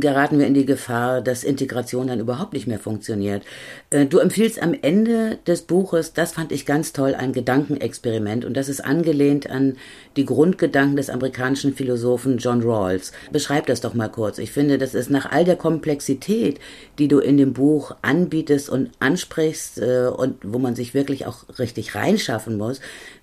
geraten 0.00 0.38
wir 0.38 0.46
in 0.46 0.54
die 0.54 0.64
Gefahr, 0.64 1.20
dass 1.20 1.44
Integration 1.44 2.06
dann 2.06 2.20
überhaupt 2.20 2.54
nicht 2.54 2.66
mehr 2.66 2.78
funktioniert. 2.78 3.42
Äh, 3.90 4.06
du 4.06 4.18
empfiehlst 4.18 4.62
am 4.62 4.74
Ende 4.80 5.38
des 5.46 5.62
Buches, 5.62 6.14
das 6.14 6.32
fand 6.32 6.52
ich 6.52 6.64
ganz 6.64 6.94
toll, 6.94 7.14
ein 7.14 7.32
Gedankenexperiment 7.32 8.46
und 8.46 8.56
das 8.56 8.70
ist 8.70 8.82
angelehnt 8.82 9.50
an 9.50 9.76
die 10.16 10.24
Grundgedanken 10.24 10.96
des 10.96 11.10
amerikanischen 11.10 11.74
Philosophen 11.74 12.38
John 12.38 12.62
Rawls. 12.62 13.12
Beschreib 13.30 13.66
das 13.66 13.82
doch 13.82 13.94
mal 13.94 14.08
kurz. 14.08 14.38
Ich 14.38 14.50
finde, 14.50 14.78
das 14.78 14.94
ist 14.94 15.10
nach 15.10 15.30
all 15.30 15.44
der 15.44 15.56
Komplexität, 15.56 16.58
die 16.98 17.08
du 17.08 17.18
in 17.18 17.36
dem 17.36 17.52
Buch 17.52 17.94
anbietest 18.00 18.70
und 18.70 18.90
ansprichst 18.98 19.78
äh, 19.78 20.06
und 20.06 20.36
wo 20.42 20.58
man 20.58 20.74
sich 20.74 20.94
wirklich 20.94 21.26
auch 21.26 21.44
richtig 21.58 21.94
reinschaffen 21.94 22.56
muss, 22.56 22.80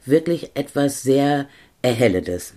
wirklich 0.07 0.51
etwas 0.55 1.01
sehr 1.01 1.47
Erhellendes. 1.81 2.53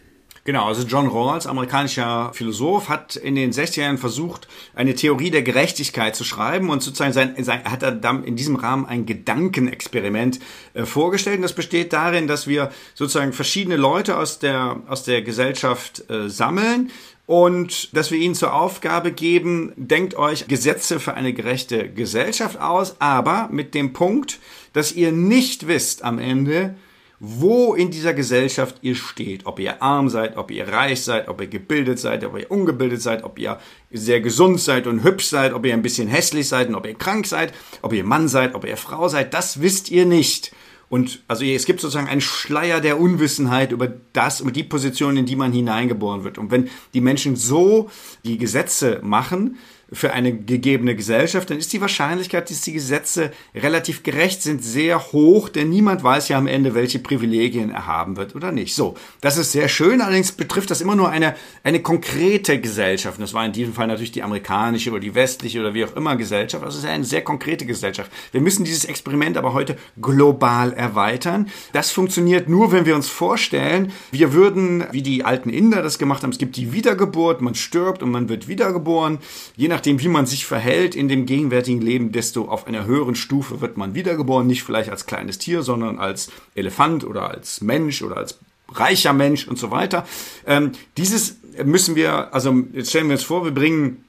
Genau, 0.49 0.65
also 0.65 0.87
John 0.87 1.09
Rawls, 1.09 1.47
amerikanischer 1.47 2.31
Philosoph, 2.33 2.89
hat 2.89 3.17
in 3.17 3.35
den 3.35 3.53
60er 3.53 3.83
Jahren 3.83 3.99
versucht, 3.99 4.49
eine 4.75 4.95
Theorie 4.95 5.31
der 5.31 5.43
Gerechtigkeit 5.43 6.17
zu 6.17 6.25
schreiben 6.25 6.71
und 6.71 6.83
sozusagen 6.83 7.13
sein, 7.13 7.35
sein, 7.45 7.65
hat 7.65 7.83
er 7.83 7.93
dann 7.93 8.25
in 8.25 8.35
diesem 8.35 8.57
Rahmen 8.57 8.87
ein 8.87 9.05
Gedankenexperiment 9.05 10.41
äh, 10.73 10.87
vorgestellt. 10.87 11.37
Und 11.37 11.43
das 11.43 11.53
besteht 11.53 11.93
darin, 11.93 12.29
dass 12.29 12.47
wir 12.47 12.73
sozusagen 12.95 13.35
verschiedene 13.35 13.77
Leute 13.77 14.17
aus 14.17 14.39
der, 14.39 14.81
aus 14.89 15.05
der 15.05 15.21
Gesellschaft 15.21 16.09
äh, 16.09 16.31
sammeln 16.31 16.91
und 17.27 17.95
dass 17.95 18.11
wir 18.11 18.19
ihnen 18.19 18.35
zur 18.35 18.55
Aufgabe 18.55 19.13
geben, 19.13 19.75
denkt 19.77 20.15
euch 20.15 20.49
Gesetze 20.49 20.99
für 20.99 21.13
eine 21.13 21.35
gerechte 21.35 21.91
Gesellschaft 21.91 22.59
aus, 22.59 22.97
aber 23.01 23.51
mit 23.53 23.75
dem 23.75 23.93
Punkt, 23.93 24.39
dass 24.73 24.93
ihr 24.93 25.13
nicht 25.13 25.67
wisst 25.67 26.05
am 26.05 26.19
Ende, 26.19 26.75
wo 27.21 27.75
in 27.75 27.91
dieser 27.91 28.15
Gesellschaft 28.15 28.77
ihr 28.83 28.95
steht. 28.95 29.47
Ob 29.47 29.59
ihr 29.59 29.83
arm 29.83 30.09
seid, 30.09 30.37
ob 30.37 30.51
ihr 30.51 30.69
reich 30.69 31.03
seid, 31.03 31.29
ob 31.29 31.41
ihr 31.41 31.49
gebildet 31.49 31.99
seid, 31.99 32.25
ob 32.25 32.39
ihr 32.39 32.51
ungebildet 32.51 33.03
seid, 33.03 33.25
ob 33.25 33.39
ihr 33.39 33.59
sehr 33.91 34.21
gesund 34.21 34.61
seid 34.61 34.87
und 34.87 35.03
hübsch 35.03 35.27
seid, 35.27 35.53
ob 35.53 35.67
ihr 35.67 35.75
ein 35.75 35.83
bisschen 35.83 36.09
hässlich 36.09 36.49
seid 36.49 36.69
und 36.69 36.75
ob 36.75 36.87
ihr 36.87 36.95
krank 36.95 37.27
seid, 37.27 37.53
ob 37.83 37.93
ihr 37.93 38.05
Mann 38.05 38.29
seid, 38.29 38.55
ob 38.55 38.65
ihr 38.65 38.77
Frau 38.77 39.09
seid, 39.09 39.35
das 39.35 39.61
wisst 39.61 39.91
ihr 39.91 40.07
nicht. 40.07 40.53
Und 40.91 41.23
also 41.29 41.45
es 41.45 41.67
gibt 41.67 41.81
sozusagen 41.81 42.09
einen 42.09 42.23
Schleier 42.23 42.81
der 42.81 42.99
Unwissenheit 42.99 43.73
über 43.73 43.93
das, 44.13 44.41
über 44.41 44.53
die 44.53 44.65
Position, 44.65 45.17
in 45.19 45.27
die 45.27 45.37
man 45.37 45.53
hineingeboren 45.53 46.25
wird. 46.25 46.39
Und 46.39 46.51
wenn 46.51 46.71
die 46.95 47.03
Menschen 47.03 47.37
so 47.37 47.91
die 48.25 48.39
Gesetze 48.39 49.01
machen, 49.03 49.59
für 49.91 50.13
eine 50.13 50.37
gegebene 50.37 50.95
Gesellschaft, 50.95 51.51
dann 51.51 51.59
ist 51.59 51.73
die 51.73 51.81
Wahrscheinlichkeit, 51.81 52.51
dass 52.51 52.61
die 52.61 52.73
Gesetze 52.73 53.33
relativ 53.55 54.03
gerecht 54.03 54.43
sind, 54.43 54.63
sehr 54.63 55.13
hoch, 55.13 55.49
denn 55.49 55.71
niemand 55.71 56.03
weiß 56.03 56.29
ja 56.29 56.37
am 56.37 56.47
Ende, 56.47 56.75
welche 56.75 56.99
Privilegien 56.99 57.71
er 57.71 57.87
haben 57.87 58.17
wird 58.17 58.35
oder 58.35 58.53
nicht. 58.53 58.75
So, 58.75 58.97
das 59.21 59.39
ist 59.39 59.53
sehr 59.53 59.69
schön, 59.69 60.01
allerdings 60.01 60.33
betrifft 60.33 60.71
das 60.71 60.81
immer 60.81 60.95
nur 60.95 61.09
eine, 61.09 61.35
eine 61.65 61.81
konkrete 61.81 62.61
Gesellschaft. 62.61 63.19
Und 63.19 63.23
das 63.23 63.35
war 63.35 63.47
in 63.47 63.53
diesem 63.53 63.73
Fall 63.73 63.87
natürlich 63.87 64.13
die 64.13 64.23
amerikanische 64.23 64.91
oder 64.91 65.01
die 65.01 65.15
westliche 65.15 65.61
oder 65.61 65.73
wie 65.73 65.85
auch 65.85 65.97
immer 65.97 66.17
Gesellschaft. 66.17 66.65
Das 66.65 66.77
ist 66.77 66.85
eine 66.85 67.05
sehr 67.05 67.23
konkrete 67.23 67.65
Gesellschaft. 67.65 68.11
Wir 68.33 68.41
müssen 68.41 68.65
dieses 68.65 68.85
Experiment 68.85 69.37
aber 69.37 69.55
heute 69.55 69.77
global 70.01 70.73
erweitern. 70.75 71.49
Das 71.73 71.91
funktioniert 71.91 72.49
nur, 72.49 72.73
wenn 72.73 72.85
wir 72.85 72.95
uns 72.95 73.09
vorstellen, 73.09 73.93
wir 74.11 74.33
würden, 74.33 74.85
wie 74.93 75.03
die 75.03 75.25
alten 75.25 75.49
Inder 75.49 75.83
das 75.83 75.99
gemacht 75.99 76.23
haben, 76.23 76.31
es 76.31 76.39
gibt 76.39 76.57
die 76.57 76.73
Wiedergeburt, 76.73 77.41
man 77.41 77.55
stirbt 77.55 78.03
und 78.03 78.11
man 78.11 78.29
wird 78.29 78.49
wiedergeboren. 78.49 79.19
Je 79.57 79.69
nach 79.69 79.78
nachdem, 79.79 80.01
wie 80.01 80.09
man 80.09 80.27
sich 80.27 80.45
verhält 80.45 80.97
in 80.97 81.07
dem 81.07 81.25
gegenwärtigen 81.25 81.81
Leben, 81.81 82.11
desto 82.11 82.49
auf 82.49 82.67
einer 82.67 82.85
höheren 82.85 83.15
Stufe 83.15 83.61
wird 83.61 83.77
man 83.77 83.95
wiedergeboren. 83.95 84.45
Nicht 84.45 84.65
vielleicht 84.65 84.91
als 84.91 85.07
kleines 85.07 85.39
Tier, 85.39 85.63
sondern 85.63 86.01
als 86.01 86.33
Elefant 86.57 87.05
oder 87.05 87.31
als 87.31 87.61
Mensch 87.61 88.03
oder 88.03 88.17
als 88.17 88.41
reicher 88.73 89.13
Mensch 89.13 89.47
und 89.47 89.57
so 89.57 89.71
weiter. 89.71 90.05
Ähm, 90.47 90.73
dieses 90.97 91.37
müssen 91.65 91.95
wir, 91.95 92.35
also 92.35 92.53
jetzt 92.73 92.91
stellen 92.91 93.07
wir 93.07 93.13
uns 93.13 93.23
vor, 93.23 93.45
wir 93.45 93.53
bringen 93.55 94.05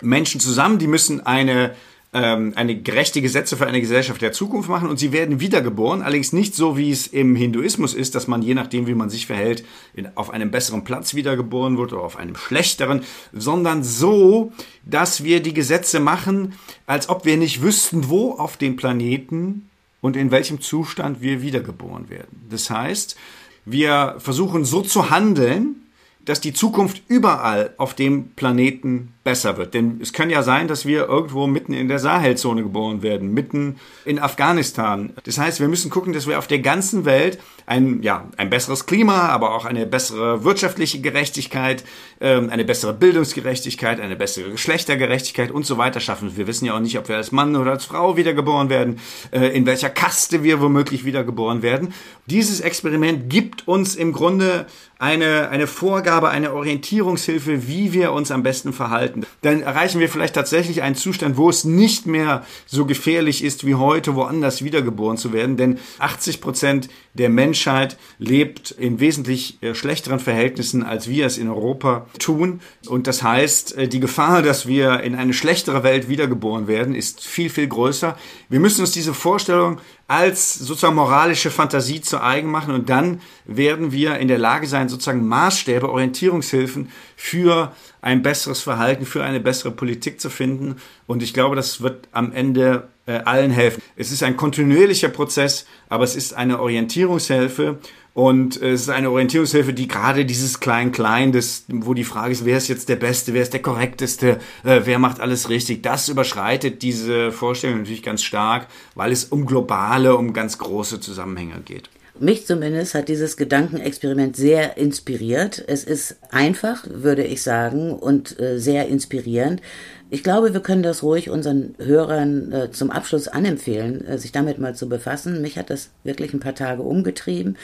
Menschen 0.00 0.40
zusammen, 0.40 0.78
die 0.78 0.86
müssen 0.86 1.26
eine 1.26 1.74
ähm, 2.12 2.52
eine 2.56 2.80
gerechte 2.80 3.22
Gesetze 3.22 3.56
für 3.56 3.66
eine 3.66 3.80
Gesellschaft 3.80 4.20
der 4.20 4.32
Zukunft 4.32 4.68
machen 4.68 4.88
und 4.88 4.98
sie 4.98 5.12
werden 5.12 5.38
wiedergeboren, 5.38 6.02
allerdings 6.02 6.32
nicht 6.32 6.56
so, 6.56 6.76
wie 6.76 6.90
es 6.90 7.06
im 7.06 7.36
Hinduismus 7.36 7.94
ist, 7.94 8.16
dass 8.16 8.26
man 8.26 8.42
je 8.42 8.54
nachdem, 8.54 8.88
wie 8.88 8.94
man 8.94 9.10
sich 9.10 9.26
verhält, 9.26 9.64
in, 9.94 10.08
auf 10.16 10.30
einem 10.30 10.50
besseren 10.50 10.82
Platz 10.82 11.14
wiedergeboren 11.14 11.78
wird 11.78 11.92
oder 11.92 12.02
auf 12.02 12.16
einem 12.16 12.34
schlechteren, 12.34 13.02
sondern 13.32 13.84
so, 13.84 14.52
dass 14.84 15.22
wir 15.22 15.40
die 15.40 15.54
Gesetze 15.54 16.00
machen, 16.00 16.54
als 16.86 17.08
ob 17.08 17.24
wir 17.24 17.36
nicht 17.36 17.62
wüssten, 17.62 18.08
wo 18.08 18.32
auf 18.32 18.56
dem 18.56 18.74
Planeten 18.74 19.70
und 20.00 20.16
in 20.16 20.32
welchem 20.32 20.60
Zustand 20.60 21.20
wir 21.20 21.42
wiedergeboren 21.42 22.10
werden. 22.10 22.46
Das 22.50 22.70
heißt, 22.70 23.16
wir 23.64 24.16
versuchen 24.18 24.64
so 24.64 24.82
zu 24.82 25.10
handeln, 25.10 25.76
dass 26.24 26.40
die 26.40 26.52
Zukunft 26.52 27.02
überall 27.08 27.74
auf 27.76 27.94
dem 27.94 28.30
Planeten 28.30 29.12
besser 29.22 29.58
wird. 29.58 29.74
Denn 29.74 29.98
es 30.00 30.12
kann 30.12 30.30
ja 30.30 30.42
sein, 30.42 30.66
dass 30.66 30.86
wir 30.86 31.06
irgendwo 31.06 31.46
mitten 31.46 31.74
in 31.74 31.88
der 31.88 31.98
Sahelzone 31.98 32.62
geboren 32.62 33.02
werden, 33.02 33.34
mitten 33.34 33.76
in 34.06 34.18
Afghanistan. 34.18 35.12
Das 35.24 35.36
heißt, 35.36 35.60
wir 35.60 35.68
müssen 35.68 35.90
gucken, 35.90 36.12
dass 36.12 36.26
wir 36.26 36.38
auf 36.38 36.46
der 36.46 36.60
ganzen 36.60 37.04
Welt 37.04 37.38
ein, 37.66 38.02
ja, 38.02 38.28
ein 38.38 38.48
besseres 38.48 38.86
Klima, 38.86 39.28
aber 39.28 39.54
auch 39.54 39.66
eine 39.66 39.86
bessere 39.86 40.42
wirtschaftliche 40.42 41.00
Gerechtigkeit, 41.00 41.84
ähm, 42.20 42.48
eine 42.50 42.64
bessere 42.64 42.94
Bildungsgerechtigkeit, 42.94 44.00
eine 44.00 44.16
bessere 44.16 44.50
Geschlechtergerechtigkeit 44.50 45.50
und 45.50 45.66
so 45.66 45.76
weiter 45.76 46.00
schaffen. 46.00 46.36
Wir 46.36 46.46
wissen 46.46 46.64
ja 46.64 46.74
auch 46.74 46.80
nicht, 46.80 46.98
ob 46.98 47.08
wir 47.08 47.16
als 47.16 47.30
Mann 47.30 47.56
oder 47.56 47.72
als 47.72 47.84
Frau 47.84 48.16
wiedergeboren 48.16 48.70
werden, 48.70 48.98
äh, 49.32 49.48
in 49.48 49.66
welcher 49.66 49.90
Kaste 49.90 50.42
wir 50.42 50.60
womöglich 50.60 51.04
wiedergeboren 51.04 51.62
werden. 51.62 51.92
Dieses 52.26 52.60
Experiment 52.60 53.28
gibt 53.28 53.68
uns 53.68 53.96
im 53.96 54.12
Grunde 54.12 54.66
eine, 55.00 55.48
eine 55.48 55.66
Vorgabe, 55.66 56.28
eine 56.28 56.52
Orientierungshilfe, 56.52 57.66
wie 57.66 57.94
wir 57.94 58.12
uns 58.12 58.30
am 58.30 58.42
besten 58.42 58.74
verhalten 58.74 59.09
halten, 59.10 59.26
dann 59.42 59.62
erreichen 59.62 60.00
wir 60.00 60.08
vielleicht 60.08 60.34
tatsächlich 60.34 60.82
einen 60.82 60.94
Zustand, 60.94 61.36
wo 61.36 61.48
es 61.48 61.64
nicht 61.64 62.06
mehr 62.06 62.44
so 62.66 62.86
gefährlich 62.86 63.44
ist 63.44 63.66
wie 63.66 63.74
heute, 63.74 64.14
woanders 64.14 64.64
wiedergeboren 64.64 65.16
zu 65.16 65.32
werden. 65.32 65.56
Denn 65.56 65.78
80 65.98 66.40
Prozent 66.40 66.88
der 67.14 67.28
Menschheit 67.28 67.98
lebt 68.18 68.70
in 68.70 69.00
wesentlich 69.00 69.62
äh, 69.62 69.74
schlechteren 69.74 70.20
Verhältnissen, 70.20 70.82
als 70.82 71.08
wir 71.08 71.26
es 71.26 71.38
in 71.38 71.48
Europa 71.48 72.06
tun. 72.18 72.60
Und 72.86 73.06
das 73.06 73.22
heißt, 73.22 73.76
äh, 73.76 73.88
die 73.88 74.00
Gefahr, 74.00 74.42
dass 74.42 74.66
wir 74.66 75.00
in 75.00 75.14
eine 75.14 75.32
schlechtere 75.32 75.82
Welt 75.82 76.08
wiedergeboren 76.08 76.68
werden, 76.68 76.94
ist 76.94 77.26
viel, 77.26 77.50
viel 77.50 77.66
größer. 77.66 78.16
Wir 78.48 78.60
müssen 78.60 78.82
uns 78.82 78.92
diese 78.92 79.14
Vorstellung 79.14 79.80
als 80.06 80.54
sozusagen 80.54 80.96
moralische 80.96 81.52
Fantasie 81.52 82.00
zu 82.00 82.20
eigen 82.20 82.50
machen 82.50 82.74
und 82.74 82.90
dann 82.90 83.20
werden 83.44 83.92
wir 83.92 84.18
in 84.18 84.26
der 84.26 84.38
Lage 84.38 84.66
sein, 84.66 84.88
sozusagen 84.88 85.26
Maßstäbe, 85.28 85.88
Orientierungshilfen 85.88 86.90
für 87.14 87.72
ein 88.02 88.22
besseres 88.22 88.60
Verhalten, 88.60 89.06
für 89.06 89.22
eine 89.22 89.40
bessere 89.40 89.70
Politik 89.70 90.20
zu 90.20 90.30
finden. 90.30 90.76
Und 91.06 91.22
ich 91.22 91.34
glaube, 91.34 91.56
das 91.56 91.82
wird 91.82 92.08
am 92.12 92.32
Ende 92.32 92.88
äh, 93.06 93.18
allen 93.24 93.50
helfen. 93.50 93.82
Es 93.96 94.12
ist 94.12 94.22
ein 94.22 94.36
kontinuierlicher 94.36 95.08
Prozess, 95.08 95.66
aber 95.88 96.04
es 96.04 96.16
ist 96.16 96.34
eine 96.34 96.60
Orientierungshilfe 96.60 97.78
und 98.14 98.56
es 98.56 98.82
ist 98.82 98.88
eine 98.88 99.10
Orientierungshilfe, 99.10 99.72
die 99.72 99.88
gerade 99.88 100.24
dieses 100.24 100.60
Klein-Klein, 100.60 101.38
wo 101.68 101.94
die 101.94 102.04
Frage 102.04 102.32
ist, 102.32 102.44
wer 102.44 102.58
ist 102.58 102.68
jetzt 102.68 102.88
der 102.88 102.96
Beste, 102.96 103.34
wer 103.34 103.42
ist 103.42 103.52
der 103.52 103.62
Korrekteste, 103.62 104.40
äh, 104.64 104.80
wer 104.84 104.98
macht 104.98 105.20
alles 105.20 105.48
richtig, 105.48 105.82
das 105.82 106.08
überschreitet 106.08 106.82
diese 106.82 107.32
Vorstellung 107.32 107.78
natürlich 107.78 108.02
ganz 108.02 108.22
stark, 108.22 108.66
weil 108.94 109.12
es 109.12 109.24
um 109.24 109.46
globale, 109.46 110.16
um 110.16 110.32
ganz 110.32 110.58
große 110.58 111.00
Zusammenhänge 111.00 111.60
geht. 111.64 111.88
Mich 112.22 112.46
zumindest 112.46 112.94
hat 112.94 113.08
dieses 113.08 113.38
Gedankenexperiment 113.38 114.36
sehr 114.36 114.76
inspiriert. 114.76 115.64
Es 115.66 115.84
ist 115.84 116.18
einfach, 116.30 116.84
würde 116.86 117.24
ich 117.24 117.42
sagen, 117.42 117.94
und 117.94 118.38
äh, 118.38 118.58
sehr 118.58 118.88
inspirierend. 118.88 119.62
Ich 120.10 120.22
glaube, 120.22 120.52
wir 120.52 120.60
können 120.60 120.82
das 120.82 121.02
ruhig 121.02 121.30
unseren 121.30 121.74
Hörern 121.78 122.52
äh, 122.52 122.70
zum 122.72 122.90
Abschluss 122.90 123.26
anempfehlen, 123.26 124.04
äh, 124.04 124.18
sich 124.18 124.32
damit 124.32 124.58
mal 124.58 124.74
zu 124.74 124.86
befassen. 124.86 125.40
Mich 125.40 125.56
hat 125.56 125.70
das 125.70 125.88
wirklich 126.04 126.34
ein 126.34 126.40
paar 126.40 126.54
Tage 126.54 126.82
umgetrieben. 126.82 127.56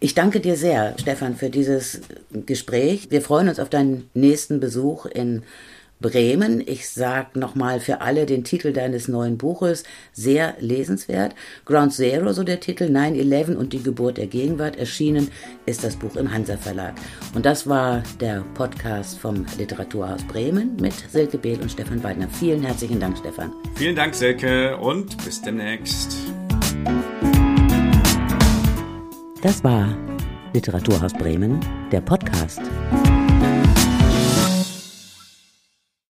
Ich 0.00 0.14
danke 0.14 0.40
dir 0.40 0.56
sehr, 0.56 0.96
Stefan, 0.98 1.36
für 1.36 1.48
dieses 1.48 2.00
Gespräch. 2.32 3.12
Wir 3.12 3.22
freuen 3.22 3.48
uns 3.48 3.60
auf 3.60 3.68
deinen 3.68 4.10
nächsten 4.14 4.58
Besuch 4.58 5.06
in 5.06 5.44
Bremen. 6.00 6.62
Ich 6.66 6.88
sag 6.88 7.36
nochmal 7.36 7.80
für 7.80 8.00
alle 8.00 8.26
den 8.26 8.44
Titel 8.44 8.72
deines 8.72 9.08
neuen 9.08 9.38
Buches, 9.38 9.84
sehr 10.12 10.54
lesenswert. 10.60 11.34
Ground 11.64 11.92
Zero, 11.92 12.32
so 12.32 12.42
der 12.42 12.60
Titel, 12.60 12.84
9-11 12.84 13.56
und 13.56 13.72
die 13.72 13.82
Geburt 13.82 14.16
der 14.16 14.26
Gegenwart. 14.26 14.76
Erschienen 14.76 15.30
ist 15.66 15.84
das 15.84 15.96
Buch 15.96 16.16
im 16.16 16.32
Hansa 16.32 16.56
Verlag. 16.56 16.94
Und 17.34 17.46
das 17.46 17.66
war 17.66 18.02
der 18.20 18.44
Podcast 18.54 19.18
vom 19.18 19.44
Literaturhaus 19.58 20.24
Bremen 20.24 20.76
mit 20.80 20.94
Silke 21.10 21.38
Behl 21.38 21.60
und 21.60 21.70
Stefan 21.70 22.02
Weidner. 22.02 22.28
Vielen 22.28 22.62
herzlichen 22.62 22.98
Dank, 23.00 23.18
Stefan. 23.18 23.52
Vielen 23.74 23.96
Dank, 23.96 24.14
Silke, 24.14 24.76
und 24.78 25.22
bis 25.24 25.42
demnächst. 25.42 26.16
Das 29.42 29.62
war 29.64 29.96
Literaturhaus 30.52 31.12
Bremen, 31.14 31.60
der 31.90 32.00
Podcast. 32.00 32.60